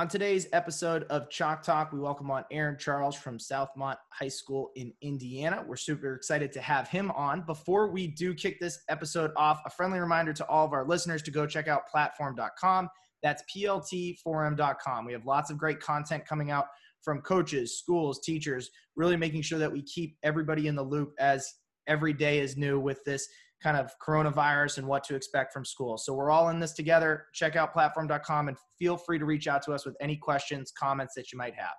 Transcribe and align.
On 0.00 0.08
today's 0.08 0.46
episode 0.54 1.04
of 1.10 1.28
Chalk 1.28 1.62
Talk, 1.62 1.92
we 1.92 2.00
welcome 2.00 2.30
on 2.30 2.42
Aaron 2.50 2.78
Charles 2.78 3.14
from 3.14 3.36
Southmont 3.36 3.96
High 4.10 4.28
School 4.28 4.70
in 4.74 4.94
Indiana. 5.02 5.62
We're 5.68 5.76
super 5.76 6.14
excited 6.14 6.52
to 6.52 6.60
have 6.62 6.88
him 6.88 7.10
on. 7.10 7.42
Before 7.42 7.90
we 7.90 8.06
do 8.06 8.32
kick 8.32 8.58
this 8.60 8.78
episode 8.88 9.30
off, 9.36 9.60
a 9.66 9.70
friendly 9.70 9.98
reminder 9.98 10.32
to 10.32 10.46
all 10.46 10.64
of 10.64 10.72
our 10.72 10.88
listeners 10.88 11.20
to 11.24 11.30
go 11.30 11.46
check 11.46 11.68
out 11.68 11.86
platform.com. 11.86 12.88
That's 13.22 13.42
plt4m.com. 13.54 15.04
We 15.04 15.12
have 15.12 15.26
lots 15.26 15.50
of 15.50 15.58
great 15.58 15.80
content 15.80 16.24
coming 16.24 16.50
out 16.50 16.68
from 17.02 17.20
coaches, 17.20 17.78
schools, 17.78 18.20
teachers, 18.24 18.70
really 18.96 19.18
making 19.18 19.42
sure 19.42 19.58
that 19.58 19.70
we 19.70 19.82
keep 19.82 20.16
everybody 20.22 20.66
in 20.66 20.76
the 20.76 20.82
loop 20.82 21.12
as 21.18 21.46
every 21.86 22.14
day 22.14 22.38
is 22.38 22.56
new 22.56 22.80
with 22.80 23.04
this 23.04 23.28
kind 23.62 23.76
of 23.76 23.92
coronavirus 24.04 24.78
and 24.78 24.86
what 24.86 25.04
to 25.04 25.14
expect 25.14 25.52
from 25.52 25.64
school. 25.64 25.98
So 25.98 26.14
we're 26.14 26.30
all 26.30 26.48
in 26.48 26.58
this 26.58 26.72
together. 26.72 27.26
Check 27.34 27.56
out 27.56 27.72
platform.com 27.72 28.48
and 28.48 28.56
feel 28.78 28.96
free 28.96 29.18
to 29.18 29.24
reach 29.24 29.46
out 29.48 29.62
to 29.64 29.72
us 29.72 29.84
with 29.84 29.96
any 30.00 30.16
questions, 30.16 30.72
comments 30.76 31.14
that 31.14 31.30
you 31.32 31.38
might 31.38 31.54
have. 31.54 31.74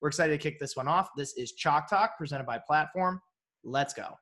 We're 0.00 0.08
excited 0.08 0.32
to 0.32 0.38
kick 0.38 0.60
this 0.60 0.76
one 0.76 0.88
off. 0.88 1.08
This 1.16 1.36
is 1.36 1.52
Chalk 1.52 1.88
Talk 1.88 2.16
presented 2.18 2.46
by 2.46 2.60
Platform. 2.66 3.20
Let's 3.64 3.94
go. 3.94 4.16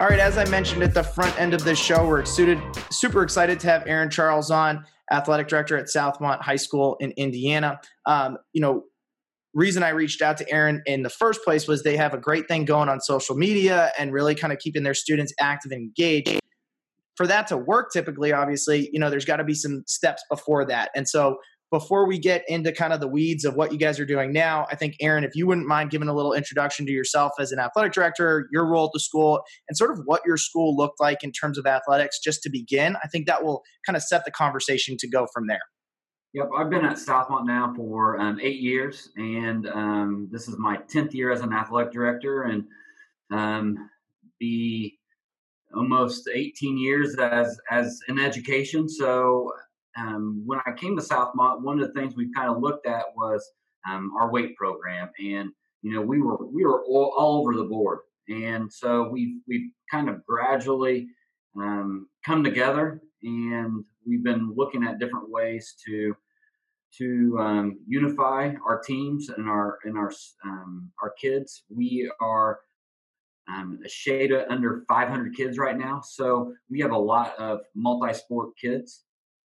All 0.00 0.08
right, 0.08 0.18
as 0.18 0.38
I 0.38 0.46
mentioned 0.46 0.82
at 0.82 0.94
the 0.94 1.02
front 1.02 1.38
end 1.38 1.52
of 1.52 1.62
this 1.62 1.78
show, 1.78 2.08
we're 2.08 2.20
excited, 2.20 2.58
super 2.90 3.22
excited 3.22 3.60
to 3.60 3.66
have 3.66 3.82
Aaron 3.86 4.08
Charles 4.08 4.50
on 4.50 4.86
athletic 5.12 5.46
director 5.46 5.76
at 5.76 5.88
Southmont 5.88 6.40
High 6.40 6.56
School 6.56 6.96
in 7.00 7.10
Indiana. 7.18 7.78
Um, 8.06 8.38
you 8.54 8.62
know, 8.62 8.84
reason 9.52 9.82
I 9.82 9.90
reached 9.90 10.22
out 10.22 10.38
to 10.38 10.50
Aaron 10.50 10.80
in 10.86 11.02
the 11.02 11.10
first 11.10 11.44
place 11.44 11.68
was 11.68 11.82
they 11.82 11.98
have 11.98 12.14
a 12.14 12.16
great 12.16 12.48
thing 12.48 12.64
going 12.64 12.88
on 12.88 13.02
social 13.02 13.36
media 13.36 13.92
and 13.98 14.10
really 14.10 14.34
kind 14.34 14.54
of 14.54 14.58
keeping 14.58 14.84
their 14.84 14.94
students 14.94 15.34
active 15.38 15.70
and 15.70 15.82
engaged. 15.82 16.40
For 17.16 17.26
that 17.26 17.46
to 17.48 17.58
work, 17.58 17.92
typically, 17.92 18.32
obviously, 18.32 18.88
you 18.94 18.98
know, 18.98 19.10
there's 19.10 19.26
got 19.26 19.36
to 19.36 19.44
be 19.44 19.52
some 19.52 19.82
steps 19.86 20.24
before 20.30 20.64
that. 20.64 20.88
And 20.96 21.06
so 21.06 21.36
before 21.70 22.06
we 22.06 22.18
get 22.18 22.44
into 22.48 22.72
kind 22.72 22.92
of 22.92 23.00
the 23.00 23.06
weeds 23.06 23.44
of 23.44 23.54
what 23.54 23.72
you 23.72 23.78
guys 23.78 24.00
are 24.00 24.04
doing 24.04 24.32
now, 24.32 24.66
I 24.70 24.74
think, 24.74 24.96
Aaron, 25.00 25.22
if 25.22 25.36
you 25.36 25.46
wouldn't 25.46 25.68
mind 25.68 25.90
giving 25.90 26.08
a 26.08 26.14
little 26.14 26.32
introduction 26.32 26.84
to 26.86 26.92
yourself 26.92 27.32
as 27.38 27.52
an 27.52 27.60
athletic 27.60 27.92
director, 27.92 28.48
your 28.52 28.66
role 28.66 28.86
at 28.86 28.90
the 28.92 29.00
school, 29.00 29.42
and 29.68 29.76
sort 29.76 29.92
of 29.92 30.00
what 30.04 30.22
your 30.26 30.36
school 30.36 30.76
looked 30.76 31.00
like 31.00 31.22
in 31.22 31.30
terms 31.30 31.58
of 31.58 31.66
athletics, 31.66 32.18
just 32.18 32.42
to 32.42 32.50
begin, 32.50 32.96
I 33.04 33.08
think 33.08 33.26
that 33.26 33.44
will 33.44 33.62
kind 33.86 33.96
of 33.96 34.02
set 34.02 34.24
the 34.24 34.32
conversation 34.32 34.96
to 34.98 35.08
go 35.08 35.28
from 35.32 35.46
there. 35.46 35.60
Yep, 36.32 36.50
I've 36.56 36.70
been 36.70 36.84
at 36.84 36.96
Southmont 36.96 37.46
now 37.46 37.72
for 37.74 38.20
um, 38.20 38.38
eight 38.40 38.60
years, 38.60 39.10
and 39.16 39.68
um, 39.68 40.28
this 40.30 40.48
is 40.48 40.58
my 40.58 40.76
10th 40.76 41.12
year 41.12 41.32
as 41.32 41.40
an 41.40 41.52
athletic 41.52 41.92
director, 41.92 42.44
and 42.44 42.64
um, 43.32 43.90
the 44.40 44.92
almost 45.74 46.28
18 46.32 46.78
years 46.78 47.14
as 47.16 47.58
as 47.70 48.00
in 48.08 48.18
education. 48.18 48.88
So 48.88 49.52
um, 50.00 50.42
when 50.46 50.60
I 50.66 50.72
came 50.72 50.96
to 50.96 51.02
Southmont, 51.02 51.62
one 51.62 51.80
of 51.80 51.86
the 51.86 52.00
things 52.00 52.14
we 52.16 52.32
kind 52.32 52.50
of 52.50 52.60
looked 52.60 52.86
at 52.86 53.04
was 53.16 53.48
um, 53.88 54.12
our 54.18 54.30
weight 54.30 54.56
program, 54.56 55.10
and 55.18 55.50
you 55.82 55.92
know 55.92 56.00
we 56.00 56.20
were 56.20 56.46
we 56.46 56.64
were 56.64 56.84
all, 56.84 57.14
all 57.16 57.40
over 57.40 57.54
the 57.54 57.64
board, 57.64 58.00
and 58.28 58.72
so 58.72 59.08
we've 59.08 59.40
we've 59.46 59.70
kind 59.90 60.08
of 60.08 60.24
gradually 60.26 61.08
um, 61.56 62.08
come 62.24 62.42
together, 62.44 63.00
and 63.22 63.84
we've 64.06 64.24
been 64.24 64.52
looking 64.56 64.84
at 64.84 64.98
different 64.98 65.30
ways 65.30 65.74
to 65.86 66.16
to 66.98 67.38
um, 67.38 67.78
unify 67.86 68.52
our 68.66 68.80
teams 68.80 69.28
and 69.28 69.48
our 69.48 69.78
and 69.84 69.96
our 69.96 70.12
um, 70.44 70.90
our 71.02 71.10
kids. 71.10 71.64
We 71.68 72.10
are 72.20 72.60
um, 73.48 73.80
a 73.84 73.88
shade 73.88 74.32
under 74.48 74.84
500 74.88 75.34
kids 75.34 75.58
right 75.58 75.76
now, 75.76 76.00
so 76.00 76.54
we 76.70 76.80
have 76.80 76.92
a 76.92 76.98
lot 76.98 77.36
of 77.38 77.60
multi-sport 77.74 78.50
kids 78.60 79.04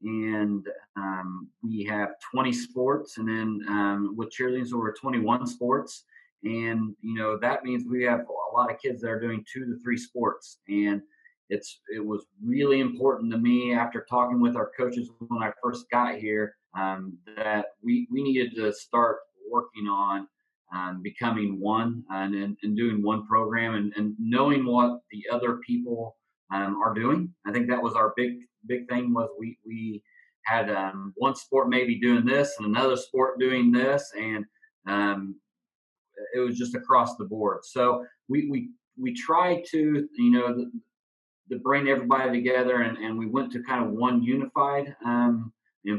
and 0.03 0.67
um, 0.95 1.47
we 1.61 1.83
have 1.83 2.09
20 2.31 2.52
sports 2.53 3.17
and 3.17 3.27
then 3.27 3.61
um, 3.67 4.15
with 4.15 4.30
cheerleading 4.30 4.67
so 4.67 4.77
we're 4.77 4.93
21 4.93 5.47
sports 5.47 6.03
and 6.43 6.95
you 7.02 7.15
know 7.15 7.37
that 7.37 7.64
means 7.64 7.83
we 7.89 8.03
have 8.03 8.21
a 8.21 8.55
lot 8.55 8.71
of 8.71 8.80
kids 8.80 9.02
that 9.02 9.09
are 9.09 9.19
doing 9.19 9.43
two 9.52 9.65
to 9.65 9.77
three 9.81 9.97
sports 9.97 10.59
and 10.67 11.02
it's 11.49 11.81
it 11.93 12.05
was 12.05 12.25
really 12.43 12.80
important 12.80 13.31
to 13.31 13.37
me 13.37 13.73
after 13.73 14.05
talking 14.09 14.42
with 14.42 14.55
our 14.55 14.71
coaches 14.77 15.09
when 15.27 15.43
i 15.43 15.52
first 15.61 15.89
got 15.89 16.15
here 16.15 16.55
um, 16.77 17.17
that 17.37 17.67
we 17.81 18.08
we 18.11 18.23
needed 18.23 18.55
to 18.55 18.71
start 18.73 19.19
working 19.49 19.87
on 19.87 20.27
um, 20.73 21.02
becoming 21.03 21.59
one 21.59 22.03
and, 22.09 22.33
and, 22.33 22.58
and, 22.63 22.75
doing 22.75 23.03
one 23.03 23.27
program 23.27 23.75
and, 23.75 23.93
and 23.95 24.15
knowing 24.17 24.65
what 24.65 25.02
the 25.11 25.23
other 25.31 25.58
people 25.58 26.17
um, 26.52 26.81
are 26.81 26.93
doing. 26.93 27.31
I 27.45 27.52
think 27.52 27.67
that 27.69 27.81
was 27.81 27.93
our 27.93 28.13
big 28.15 28.39
big 28.67 28.87
thing 28.89 29.13
was 29.13 29.29
we 29.39 29.57
we 29.65 30.03
had 30.45 30.69
um, 30.69 31.13
one 31.15 31.35
sport 31.35 31.69
maybe 31.69 31.99
doing 31.99 32.25
this 32.25 32.55
and 32.57 32.67
another 32.67 32.97
sport 32.97 33.39
doing 33.39 33.71
this, 33.71 34.11
and 34.17 34.45
um, 34.87 35.35
it 36.35 36.39
was 36.39 36.57
just 36.57 36.75
across 36.75 37.15
the 37.15 37.25
board. 37.25 37.59
So 37.63 38.05
we 38.27 38.49
we 38.49 38.69
we 38.99 39.13
tried 39.13 39.63
to 39.71 40.07
you 40.17 40.31
know 40.31 40.55
the, 40.55 40.71
to 41.51 41.59
bring 41.59 41.87
everybody 41.87 42.31
together, 42.31 42.81
and, 42.81 42.97
and 42.97 43.17
we 43.17 43.27
went 43.27 43.51
to 43.53 43.63
kind 43.63 43.85
of 43.85 43.91
one 43.91 44.23
unified 44.23 44.95
um, 45.05 45.51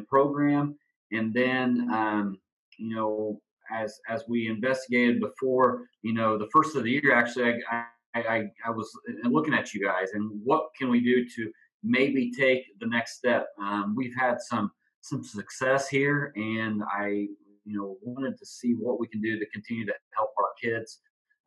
program, 0.08 0.76
and 1.12 1.32
then 1.32 1.88
um, 1.92 2.38
you 2.78 2.94
know 2.94 3.40
as 3.72 3.98
as 4.08 4.24
we 4.28 4.48
investigated 4.48 5.20
before, 5.20 5.86
you 6.02 6.12
know 6.12 6.36
the 6.38 6.48
first 6.52 6.76
of 6.76 6.84
the 6.84 6.90
year 6.90 7.14
actually 7.14 7.62
I, 7.70 7.84
I, 8.14 8.44
I, 8.64 8.70
was 8.70 8.90
uh, 9.08 9.28
looking 9.28 9.54
at 9.54 9.74
you 9.74 9.84
guys 9.84 10.10
and 10.12 10.30
what 10.44 10.68
can 10.78 10.88
we 10.88 11.00
do 11.00 11.26
to 11.28 11.52
maybe 11.84 12.32
take 12.32 12.64
the 12.80 12.86
next 12.86 13.16
step. 13.16 13.48
Um, 13.60 13.94
we've 13.96 14.14
had 14.18 14.40
some 14.40 14.70
some 15.00 15.22
success 15.22 15.88
here, 15.88 16.32
and 16.36 16.82
I 16.84 17.28
you 17.64 17.78
know 17.78 17.96
wanted 18.02 18.38
to 18.38 18.46
see 18.46 18.72
what 18.72 18.98
we 18.98 19.06
can 19.06 19.20
do 19.20 19.38
to 19.38 19.46
continue 19.50 19.86
to 19.86 19.94
help 20.16 20.30
our 20.38 20.50
kids 20.62 21.00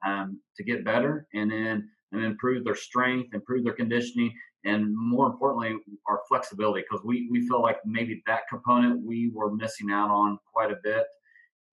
um, 0.06 0.40
to 0.56 0.64
get 0.64 0.86
better 0.86 1.28
and 1.34 1.52
then 1.52 1.90
and 2.14 2.24
improve 2.24 2.64
their 2.64 2.76
strength, 2.76 3.34
improve 3.34 3.66
their 3.66 3.74
conditioning, 3.74 4.34
and 4.64 4.96
more 4.96 5.28
importantly, 5.28 5.76
our 6.08 6.22
flexibility 6.30 6.84
because 6.90 7.04
we 7.04 7.28
we 7.32 7.48
feel 7.48 7.62
like 7.62 7.78
maybe 7.86 8.24
that 8.28 8.48
component 8.50 9.06
we 9.06 9.32
were 9.34 9.54
missing 9.54 9.92
out 9.92 10.10
on 10.10 10.40
quite 10.54 10.72
a 10.72 10.78
bit, 10.84 11.06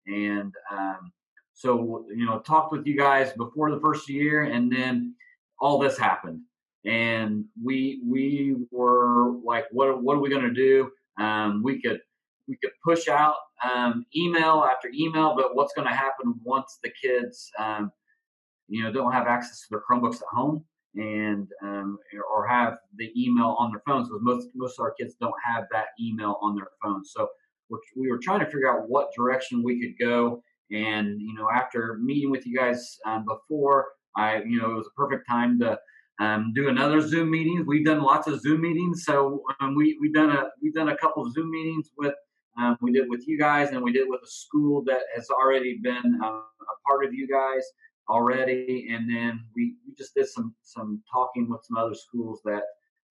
and 0.06 0.52
um, 0.70 1.12
so, 1.54 2.04
you 2.14 2.26
know, 2.26 2.40
talked 2.40 2.72
with 2.72 2.84
you 2.84 2.96
guys 2.96 3.32
before 3.32 3.70
the 3.70 3.80
first 3.80 4.08
year, 4.08 4.42
and 4.42 4.70
then 4.70 5.14
all 5.60 5.78
this 5.78 5.96
happened, 5.96 6.40
and 6.84 7.44
we 7.62 8.02
we 8.06 8.56
were 8.70 9.32
like, 9.44 9.66
what 9.70 10.02
what 10.02 10.16
are 10.16 10.20
we 10.20 10.30
going 10.30 10.42
to 10.42 10.52
do? 10.52 10.90
Um, 11.22 11.62
we 11.62 11.80
could 11.80 12.00
we 12.48 12.56
could 12.62 12.72
push 12.84 13.08
out 13.08 13.36
um, 13.64 14.04
email 14.14 14.66
after 14.70 14.88
email, 14.94 15.34
but 15.36 15.54
what's 15.54 15.72
going 15.74 15.88
to 15.88 15.94
happen 15.94 16.34
once 16.44 16.78
the 16.82 16.90
kids, 17.02 17.50
um, 17.58 17.90
you 18.68 18.82
know, 18.82 18.92
don't 18.92 19.12
have 19.12 19.26
access 19.26 19.60
to 19.60 19.66
their 19.70 19.82
Chromebooks 19.88 20.16
at 20.16 20.28
home 20.32 20.64
and 20.94 21.48
um, 21.62 21.98
or 22.32 22.46
have 22.46 22.74
the 22.96 23.10
email 23.16 23.56
on 23.58 23.70
their 23.70 23.82
phones 23.86 24.08
because 24.08 24.22
most 24.22 24.48
most 24.54 24.78
of 24.78 24.84
our 24.84 24.94
kids 24.98 25.14
don't 25.20 25.34
have 25.44 25.64
that 25.72 25.86
email 26.00 26.38
on 26.42 26.54
their 26.54 26.68
phones. 26.82 27.12
So 27.14 27.28
we're, 27.70 27.78
we 27.96 28.10
were 28.10 28.18
trying 28.18 28.40
to 28.40 28.46
figure 28.46 28.70
out 28.70 28.88
what 28.88 29.08
direction 29.16 29.62
we 29.62 29.80
could 29.80 29.94
go 30.04 30.42
and 30.70 31.20
you 31.20 31.34
know, 31.34 31.48
after 31.54 31.98
meeting 32.02 32.30
with 32.30 32.46
you 32.46 32.56
guys 32.56 32.98
um, 33.06 33.24
before, 33.24 33.86
I 34.16 34.42
you 34.42 34.60
know 34.60 34.72
it 34.72 34.76
was 34.76 34.86
a 34.86 35.00
perfect 35.00 35.28
time 35.28 35.58
to 35.60 35.78
um, 36.20 36.52
do 36.54 36.68
another 36.68 37.00
Zoom 37.00 37.30
meetings. 37.30 37.66
We've 37.66 37.84
done 37.84 38.02
lots 38.02 38.28
of 38.28 38.40
Zoom 38.40 38.60
meetings, 38.62 39.04
so 39.04 39.42
um, 39.60 39.74
we 39.74 39.98
we've 40.00 40.14
done 40.14 40.30
a 40.30 40.44
we've 40.62 40.74
done 40.74 40.88
a 40.88 40.96
couple 40.96 41.24
of 41.24 41.32
Zoom 41.32 41.50
meetings 41.50 41.90
with 41.98 42.14
um, 42.56 42.76
we 42.80 42.92
did 42.92 43.08
with 43.08 43.26
you 43.26 43.38
guys, 43.38 43.70
and 43.70 43.82
we 43.82 43.92
did 43.92 44.08
with 44.08 44.20
a 44.22 44.28
school 44.28 44.82
that 44.84 45.00
has 45.14 45.28
already 45.30 45.78
been 45.82 46.20
uh, 46.22 46.26
a 46.26 46.88
part 46.88 47.04
of 47.04 47.12
you 47.12 47.26
guys 47.26 47.64
already, 48.08 48.88
and 48.90 49.08
then 49.08 49.44
we, 49.56 49.74
we 49.86 49.94
just 49.96 50.14
did 50.14 50.28
some 50.28 50.54
some 50.62 51.02
talking 51.12 51.48
with 51.48 51.62
some 51.64 51.76
other 51.76 51.94
schools 51.94 52.40
that 52.44 52.62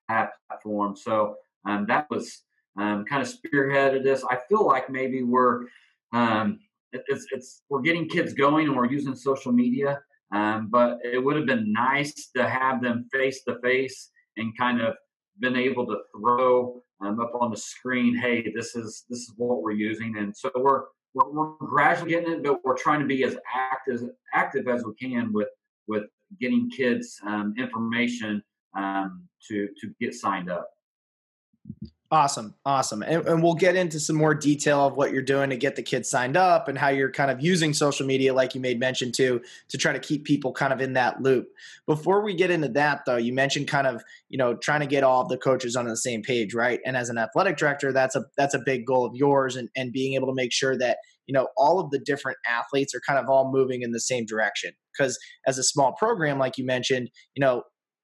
have 0.07 0.29
platforms. 0.47 1.03
So 1.03 1.35
um, 1.65 1.85
that 1.87 2.07
was 2.09 2.43
um, 2.77 3.05
kind 3.05 3.21
of 3.21 3.31
spearheaded 3.31 4.03
this. 4.03 4.23
I 4.29 4.37
feel 4.47 4.65
like 4.65 4.89
maybe 4.89 5.23
we're 5.23 5.65
um, 6.13 6.59
it's 6.93 7.25
it's 7.31 7.63
we're 7.69 7.81
getting 7.81 8.07
kids 8.07 8.33
going 8.33 8.67
and 8.67 8.75
we're 8.75 8.89
using 8.89 9.15
social 9.15 9.51
media. 9.51 9.99
Um, 10.31 10.69
but 10.71 10.97
it 11.03 11.23
would 11.23 11.35
have 11.35 11.45
been 11.45 11.71
nice 11.71 12.29
to 12.35 12.47
have 12.47 12.81
them 12.81 13.07
face 13.11 13.43
to 13.43 13.59
face 13.59 14.09
and 14.37 14.57
kind 14.57 14.81
of 14.81 14.95
been 15.39 15.55
able 15.55 15.85
to 15.87 15.97
throw 16.15 16.81
um, 17.01 17.19
up 17.19 17.33
on 17.39 17.51
the 17.51 17.57
screen, 17.57 18.15
hey, 18.15 18.51
this 18.55 18.75
is 18.75 19.05
this 19.09 19.19
is 19.19 19.33
what 19.37 19.61
we're 19.61 19.71
using, 19.71 20.17
and 20.17 20.35
so 20.35 20.51
we're 20.55 20.83
we're, 21.13 21.29
we're 21.31 21.55
gradually 21.57 22.11
getting 22.11 22.31
it, 22.31 22.43
but 22.43 22.63
we're 22.63 22.77
trying 22.77 22.99
to 22.99 23.05
be 23.05 23.23
as 23.23 23.35
active 23.53 24.01
active 24.33 24.67
as 24.67 24.83
we 24.85 24.93
can 24.95 25.33
with 25.33 25.49
with 25.87 26.03
getting 26.39 26.69
kids 26.69 27.19
um, 27.25 27.53
information 27.57 28.41
um, 28.77 29.27
to 29.47 29.67
to 29.81 29.93
get 29.99 30.13
signed 30.13 30.49
up. 30.49 30.69
Awesome. 32.13 32.53
Awesome. 32.63 33.01
And, 33.01 33.25
and, 33.25 33.41
we'll 33.41 33.55
get 33.55 33.75
into 33.75 33.99
some 33.99 34.15
more 34.15 34.35
detail 34.35 34.85
of 34.85 34.95
what 34.95 35.11
you're 35.11 35.23
doing 35.23 35.49
to 35.49 35.57
get 35.57 35.75
the 35.75 35.81
kids 35.81 36.07
signed 36.07 36.37
up 36.37 36.67
and 36.67 36.77
how 36.77 36.89
you're 36.89 37.09
kind 37.09 37.31
of 37.31 37.41
using 37.41 37.73
social 37.73 38.05
media, 38.05 38.35
like 38.35 38.53
you 38.53 38.61
made 38.61 38.79
mention 38.79 39.11
to, 39.13 39.41
to 39.69 39.77
try 39.79 39.93
to 39.93 39.99
keep 39.99 40.23
people 40.23 40.53
kind 40.53 40.71
of 40.71 40.79
in 40.79 40.93
that 40.93 41.23
loop. 41.23 41.47
Before 41.87 42.23
we 42.23 42.35
get 42.35 42.51
into 42.51 42.67
that, 42.67 43.01
though, 43.07 43.17
you 43.17 43.33
mentioned 43.33 43.67
kind 43.67 43.87
of, 43.87 44.03
you 44.29 44.37
know, 44.37 44.53
trying 44.53 44.81
to 44.81 44.85
get 44.85 45.03
all 45.03 45.23
of 45.23 45.29
the 45.29 45.39
coaches 45.39 45.75
on 45.75 45.87
the 45.87 45.97
same 45.97 46.21
page, 46.21 46.53
right? 46.53 46.79
And 46.85 46.95
as 46.95 47.09
an 47.09 47.17
athletic 47.17 47.57
director, 47.57 47.91
that's 47.91 48.15
a 48.15 48.25
that's 48.37 48.53
a 48.53 48.61
big 48.63 48.85
goal 48.85 49.07
of 49.07 49.15
yours 49.15 49.55
and, 49.55 49.69
and 49.75 49.91
being 49.91 50.13
able 50.13 50.27
to 50.27 50.35
make 50.35 50.53
sure 50.53 50.77
that, 50.77 50.99
you 51.25 51.33
know, 51.33 51.47
all 51.57 51.79
of 51.79 51.89
the 51.89 51.97
different 51.97 52.37
athletes 52.47 52.93
are 52.93 53.01
kind 53.07 53.17
of 53.17 53.27
all 53.27 53.51
moving 53.51 53.81
in 53.81 53.89
the 53.89 53.99
same 53.99 54.27
direction. 54.27 54.71
Because 54.95 55.17
as 55.47 55.57
a 55.57 55.63
small 55.63 55.93
program, 55.93 56.37
like 56.37 56.59
you 56.59 56.63
mentioned, 56.63 57.09
you 57.33 57.41
know, 57.41 57.63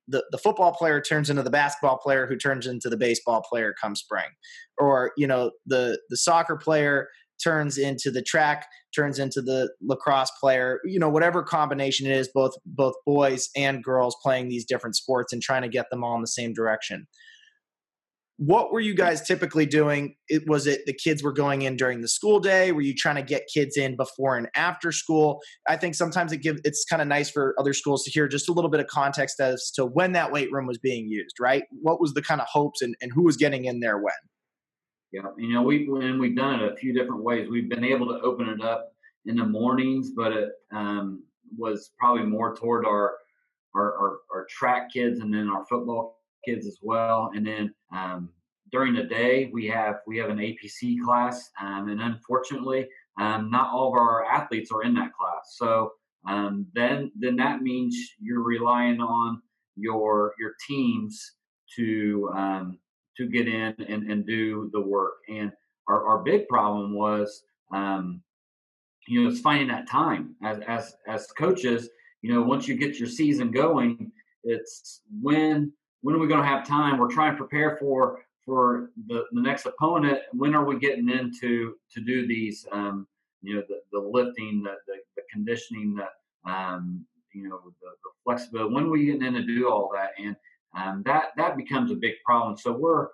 the, 0.09 0.23
the 0.31 0.38
football 0.38 0.73
player 0.73 1.01
turns 1.01 1.29
into 1.29 1.44
the 1.44 1.50
basketball 1.50 1.97
player 1.97 2.27
who 2.27 2.35
turns 2.35 2.67
into 2.67 2.89
the 2.89 2.97
baseball 2.97 3.44
player 3.50 3.73
come 3.79 3.95
spring. 3.95 4.27
Or 4.77 5.11
you 5.17 5.27
know 5.27 5.51
the 5.65 6.00
the 6.09 6.17
soccer 6.17 6.56
player 6.56 7.07
turns 7.41 7.77
into 7.77 8.11
the 8.11 8.21
track 8.21 8.67
turns 8.94 9.17
into 9.17 9.41
the 9.41 9.71
lacrosse 9.81 10.31
player 10.41 10.79
you 10.83 11.00
know 11.00 11.09
whatever 11.09 11.41
combination 11.41 12.06
it 12.06 12.11
is 12.11 12.29
both 12.33 12.53
both 12.65 12.95
boys 13.06 13.50
and 13.56 13.83
girls 13.83 14.15
playing 14.21 14.50
these 14.50 14.65
different 14.65 14.95
sports 14.95 15.31
and 15.31 15.41
trying 15.41 15.61
to 15.61 15.69
get 15.69 15.89
them 15.89 16.03
all 16.03 16.15
in 16.15 16.21
the 16.21 16.27
same 16.27 16.53
direction 16.53 17.07
what 18.39 18.71
were 18.71 18.80
you 18.80 18.94
guys 18.95 19.21
typically 19.21 19.65
doing? 19.65 20.15
It, 20.30 20.44
was 20.47 20.65
it 20.65 20.86
the 20.86 20.94
kids 20.94 21.21
were 21.21 21.33
going 21.33 21.63
in 21.63 21.75
during 21.75 22.00
the 22.00 22.07
school 22.07 22.39
day? 22.39 22.71
Were 22.71 22.80
you 22.80 22.95
trying 22.95 23.18
to 23.18 23.21
get 23.21 23.44
kids 23.53 23.75
in 23.75 23.97
before 23.97 24.38
and 24.38 24.47
after 24.56 24.94
school? 24.94 25.41
I 25.68 25.75
think 25.75 25.94
sometimes 25.94 26.31
it 26.31 26.38
give 26.38 26.57
it's 26.63 26.86
kind 26.86 27.01
of 27.01 27.09
nice 27.09 27.30
for 27.30 27.53
other 27.59 27.74
schools 27.74 28.06
to 28.06 28.12
hear 28.12 28.30
just 28.30 28.47
a 28.47 28.53
little 28.53 28.71
bit 28.71 28.80
of 28.80 28.88
context 28.88 29.41
as 29.41 29.69
to 29.75 29.86
when 29.86 30.13
that 30.13 30.31
weight 30.31 30.50
room 30.53 30.68
was 30.68 30.77
being 30.77 31.09
used 31.09 31.36
right? 31.38 31.63
What 31.81 32.00
was 32.00 32.13
the 32.13 32.21
kind 32.21 32.39
of 32.39 32.47
hopes 32.50 32.81
and, 32.81 32.95
and 33.01 33.12
who 33.13 33.24
was 33.24 33.36
getting 33.36 33.65
in 33.65 33.81
there 33.81 33.97
when? 33.97 34.13
Yeah 35.12 35.24
you 35.38 35.53
know 35.53 35.62
we 35.62 35.89
and 36.01 36.18
we've 36.18 36.38
done 36.38 36.62
it 36.62 36.71
a 36.71 36.77
few 36.77 36.94
different 36.94 37.24
ways. 37.24 37.50
We've 37.50 37.69
been 37.69 37.83
able 37.83 38.07
to 38.07 38.21
open 38.21 38.47
it 38.47 38.62
up 38.62 38.94
in 39.25 39.35
the 39.35 39.45
mornings 39.45 40.12
but 40.15 40.31
it 40.31 40.50
um, 40.71 41.24
was 41.57 41.92
probably 42.00 42.24
more 42.24 42.56
toward 42.56 42.85
our, 42.85 43.15
our 43.75 43.94
our, 43.97 44.18
our 44.33 44.47
track 44.50 44.94
kids 44.94 45.19
and 45.19 45.33
then 45.33 45.50
our 45.50 45.65
football 45.65 46.19
kids 46.49 46.67
as 46.67 46.79
well. 46.81 47.31
And 47.33 47.45
then 47.45 47.73
um, 47.95 48.29
during 48.71 48.93
the 48.93 49.03
day, 49.03 49.49
we 49.53 49.67
have 49.67 49.95
we 50.07 50.17
have 50.17 50.29
an 50.29 50.37
APC 50.37 50.97
class, 51.03 51.49
um, 51.61 51.89
and 51.89 52.01
unfortunately, 52.01 52.87
um, 53.19 53.49
not 53.49 53.71
all 53.73 53.89
of 53.89 53.99
our 53.99 54.25
athletes 54.25 54.71
are 54.71 54.83
in 54.83 54.93
that 54.95 55.13
class. 55.13 55.55
So 55.55 55.93
um, 56.27 56.65
then 56.73 57.11
then 57.17 57.35
that 57.37 57.61
means 57.61 57.95
you're 58.19 58.43
relying 58.43 59.01
on 59.01 59.41
your 59.75 60.33
your 60.39 60.53
teams 60.67 61.33
to 61.75 62.29
um, 62.35 62.79
to 63.17 63.27
get 63.27 63.47
in 63.47 63.75
and, 63.87 64.11
and 64.11 64.25
do 64.25 64.69
the 64.71 64.81
work. 64.81 65.15
And 65.29 65.51
our, 65.87 66.07
our 66.07 66.19
big 66.19 66.47
problem 66.47 66.93
was 66.93 67.43
you 69.07 69.23
know 69.23 69.29
it's 69.29 69.41
finding 69.41 69.67
that 69.69 69.89
time 69.89 70.35
as 70.43 70.59
as 70.67 70.95
as 71.07 71.27
coaches. 71.27 71.89
You 72.21 72.33
know, 72.33 72.41
once 72.41 72.67
you 72.67 72.75
get 72.75 72.99
your 72.99 73.07
season 73.07 73.49
going, 73.49 74.11
it's 74.43 75.01
when 75.21 75.71
when 76.01 76.15
are 76.15 76.19
we 76.19 76.27
going 76.27 76.41
to 76.41 76.47
have 76.47 76.67
time? 76.67 76.97
We're 76.97 77.11
trying 77.11 77.33
to 77.33 77.37
prepare 77.37 77.77
for 77.77 78.23
for 78.45 78.89
the, 79.07 79.25
the 79.31 79.41
next 79.41 79.65
opponent. 79.65 80.19
When 80.33 80.55
are 80.55 80.65
we 80.65 80.79
getting 80.79 81.09
into 81.09 81.75
to 81.93 82.01
do 82.01 82.27
these? 82.27 82.65
Um, 82.71 83.07
you 83.41 83.55
know, 83.55 83.63
the, 83.69 83.79
the 83.91 83.99
lifting, 83.99 84.63
the, 84.63 84.75
the, 84.87 84.95
the 85.15 85.21
conditioning, 85.31 85.95
the 85.95 86.51
um, 86.51 87.05
you 87.33 87.47
know, 87.47 87.59
the, 87.63 87.71
the, 87.81 88.09
flexibility. 88.23 88.73
When 88.73 88.85
are 88.85 88.89
we 88.89 89.05
getting 89.05 89.23
in 89.23 89.33
to 89.33 89.43
do 89.45 89.69
all 89.69 89.89
that? 89.93 90.11
And 90.17 90.35
um, 90.77 91.03
that 91.05 91.29
that 91.37 91.57
becomes 91.57 91.91
a 91.91 91.95
big 91.95 92.13
problem. 92.25 92.57
So 92.57 92.71
we're 92.71 93.07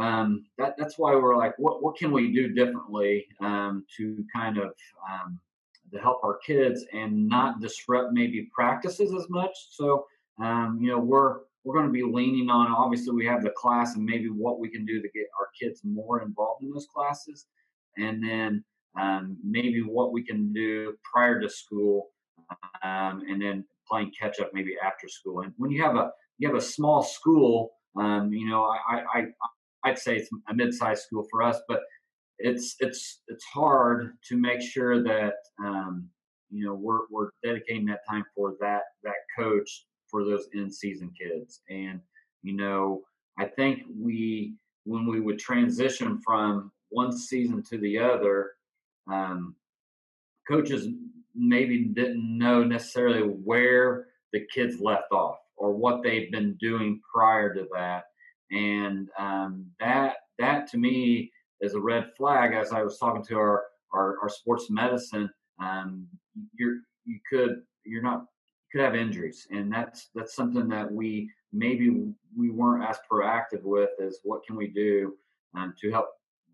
um, 0.00 0.44
that 0.58 0.74
that's 0.78 0.98
why 0.98 1.14
we're 1.14 1.36
like, 1.36 1.58
what 1.58 1.82
what 1.82 1.96
can 1.96 2.12
we 2.12 2.32
do 2.32 2.48
differently 2.48 3.26
um, 3.40 3.84
to 3.96 4.24
kind 4.34 4.58
of 4.58 4.72
um, 5.10 5.38
to 5.92 5.98
help 5.98 6.20
our 6.22 6.38
kids 6.38 6.84
and 6.92 7.28
not 7.28 7.60
disrupt 7.60 8.12
maybe 8.12 8.48
practices 8.54 9.12
as 9.14 9.28
much. 9.28 9.54
So 9.70 10.06
um, 10.40 10.78
you 10.80 10.88
know, 10.88 10.98
we're 10.98 11.40
we're 11.64 11.74
going 11.74 11.86
to 11.86 11.92
be 11.92 12.02
leaning 12.02 12.48
on 12.48 12.70
obviously 12.70 13.14
we 13.14 13.26
have 13.26 13.42
the 13.42 13.50
class 13.50 13.96
and 13.96 14.04
maybe 14.04 14.28
what 14.28 14.60
we 14.60 14.70
can 14.70 14.84
do 14.86 15.00
to 15.02 15.08
get 15.10 15.26
our 15.38 15.48
kids 15.60 15.82
more 15.84 16.22
involved 16.22 16.62
in 16.62 16.70
those 16.70 16.86
classes. 16.94 17.46
And 17.96 18.22
then 18.22 18.64
um, 18.98 19.36
maybe 19.44 19.80
what 19.80 20.12
we 20.12 20.24
can 20.24 20.52
do 20.52 20.94
prior 21.12 21.40
to 21.40 21.48
school 21.48 22.08
um, 22.82 23.22
and 23.28 23.40
then 23.40 23.64
playing 23.88 24.12
catch 24.18 24.40
up 24.40 24.50
maybe 24.52 24.76
after 24.84 25.08
school. 25.08 25.42
And 25.42 25.52
when 25.56 25.70
you 25.70 25.82
have 25.82 25.96
a 25.96 26.10
you 26.40 26.48
have 26.48 26.56
a 26.56 26.60
small 26.60 27.02
school 27.02 27.72
um, 27.96 28.32
you 28.32 28.48
know 28.48 28.64
I, 28.64 29.02
I 29.14 29.24
i'd 29.84 29.98
say 29.98 30.16
it's 30.16 30.28
a 30.48 30.54
mid-sized 30.54 31.02
school 31.04 31.26
for 31.30 31.42
us 31.42 31.58
but 31.68 31.80
it's 32.38 32.76
it's 32.80 33.20
it's 33.28 33.44
hard 33.44 34.12
to 34.28 34.36
make 34.36 34.60
sure 34.60 35.02
that 35.02 35.34
um, 35.62 36.08
you 36.50 36.64
know 36.64 36.74
we're, 36.74 37.00
we're 37.10 37.30
dedicating 37.44 37.86
that 37.86 38.00
time 38.08 38.24
for 38.34 38.56
that 38.60 38.82
that 39.04 39.14
coach 39.38 39.84
for 40.10 40.24
those 40.24 40.48
in 40.52 40.70
season 40.70 41.12
kids. 41.18 41.60
And, 41.70 42.00
you 42.42 42.56
know, 42.56 43.02
I 43.38 43.46
think 43.46 43.82
we, 43.98 44.54
when 44.84 45.06
we 45.06 45.20
would 45.20 45.38
transition 45.38 46.20
from 46.24 46.72
one 46.88 47.16
season 47.16 47.62
to 47.70 47.78
the 47.78 47.98
other, 47.98 48.52
um, 49.10 49.54
coaches 50.48 50.88
maybe 51.34 51.84
didn't 51.84 52.38
know 52.38 52.64
necessarily 52.64 53.20
where 53.20 54.08
the 54.32 54.46
kids 54.52 54.80
left 54.80 55.12
off 55.12 55.38
or 55.56 55.72
what 55.72 56.02
they've 56.02 56.30
been 56.32 56.56
doing 56.60 57.00
prior 57.12 57.54
to 57.54 57.66
that. 57.72 58.04
And 58.50 59.08
um, 59.18 59.66
that, 59.78 60.16
that 60.38 60.68
to 60.70 60.78
me 60.78 61.30
is 61.60 61.74
a 61.74 61.80
red 61.80 62.06
flag. 62.16 62.54
As 62.54 62.72
I 62.72 62.82
was 62.82 62.98
talking 62.98 63.24
to 63.26 63.36
our, 63.36 63.64
our, 63.92 64.16
our 64.22 64.28
sports 64.28 64.66
medicine, 64.70 65.30
um, 65.62 66.06
you're, 66.54 66.78
you 67.04 67.20
could, 67.30 67.62
you're 67.84 68.02
not 68.02 68.24
could 68.70 68.80
have 68.80 68.94
injuries, 68.94 69.46
and 69.50 69.72
that's 69.72 70.10
that's 70.14 70.34
something 70.34 70.68
that 70.68 70.90
we 70.90 71.30
maybe 71.52 72.12
we 72.36 72.50
weren't 72.50 72.84
as 72.84 72.98
proactive 73.10 73.62
with 73.62 73.90
is 73.98 74.20
what 74.22 74.44
can 74.46 74.56
we 74.56 74.68
do 74.68 75.14
um, 75.56 75.74
to 75.80 75.90
help 75.90 76.06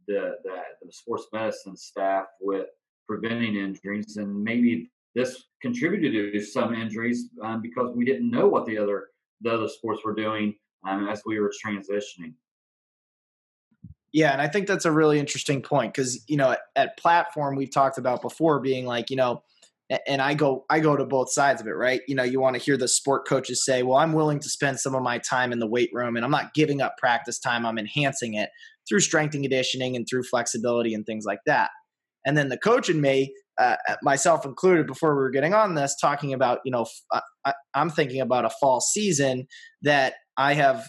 the, 0.07 0.37
the, 0.45 0.57
the 0.83 0.93
sports 0.93 1.27
medicine 1.33 1.77
staff 1.77 2.27
with 2.41 2.67
preventing 3.07 3.57
injuries, 3.57 4.17
and 4.17 4.43
maybe 4.43 4.91
this 5.15 5.45
contributed 5.63 6.33
to 6.33 6.41
some 6.45 6.75
injuries 6.75 7.29
um, 7.43 7.61
because 7.61 7.95
we 7.95 8.05
didn't 8.05 8.31
know 8.31 8.47
what 8.49 8.67
the 8.67 8.79
other 8.79 9.09
the 9.43 9.53
other 9.53 9.69
sports 9.69 10.03
were 10.05 10.15
doing 10.15 10.55
um, 10.87 11.09
as 11.09 11.23
we 11.27 11.39
were 11.39 11.53
transitioning. 11.65 12.33
Yeah, 14.13 14.33
and 14.33 14.41
I 14.41 14.49
think 14.49 14.67
that's 14.67 14.87
a 14.87 14.93
really 14.93 15.19
interesting 15.19 15.61
point 15.61 15.93
because 15.93 16.25
you 16.29 16.37
know 16.37 16.53
at, 16.53 16.61
at 16.75 16.97
platform 16.97 17.57
we've 17.57 17.71
talked 17.71 17.99
about 17.99 18.23
before 18.23 18.61
being 18.61 18.87
like 18.87 19.11
you 19.11 19.17
know 19.17 19.43
and 20.07 20.21
I 20.21 20.35
go 20.35 20.65
I 20.69 20.81
go 20.81 20.97
to 20.97 21.05
both 21.05 21.31
sides 21.31 21.61
of 21.61 21.67
it, 21.67 21.73
right? 21.77 22.01
You 22.09 22.15
know, 22.15 22.25
you 22.25 22.41
want 22.41 22.57
to 22.57 22.63
hear 22.63 22.77
the 22.77 22.89
sport 22.89 23.27
coaches 23.27 23.65
say, 23.65 23.83
"Well, 23.83 23.99
I'm 23.99 24.13
willing 24.13 24.41
to 24.41 24.49
spend 24.49 24.81
some 24.81 24.95
of 24.95 25.03
my 25.03 25.19
time 25.19 25.53
in 25.53 25.61
the 25.61 25.67
weight 25.67 25.91
room 25.93 26.17
and 26.17 26.25
I'm 26.25 26.31
not 26.31 26.55
giving 26.55 26.81
up 26.81 26.97
practice 26.99 27.39
time, 27.39 27.65
I'm 27.65 27.79
enhancing 27.79 28.35
it 28.35 28.51
through 28.89 29.01
strength 29.01 29.35
and 29.35 29.45
conditioning 29.45 29.97
and 29.97 30.07
through 30.09 30.25
flexibility 30.25 30.95
and 30.95 31.07
things 31.07 31.25
like 31.25 31.41
that." 31.47 31.71
And 32.25 32.37
then 32.37 32.49
the 32.49 32.59
coach 32.59 32.89
and 32.89 33.01
me, 33.01 33.33
uh, 33.59 33.77
myself 34.03 34.45
included, 34.45 34.89
before 34.89 35.15
we 35.15 35.23
were 35.23 35.31
getting 35.31 35.55
on 35.55 35.77
this, 35.77 35.97
talking 36.01 36.33
about, 36.33 36.59
you 36.65 36.73
know, 36.73 36.87
I, 37.45 37.55
I'm 37.75 37.91
thinking 37.91 38.21
about 38.21 38.45
a 38.45 38.51
fall 38.51 38.81
season 38.81 39.47
that 39.83 40.15
I 40.37 40.55
have 40.55 40.89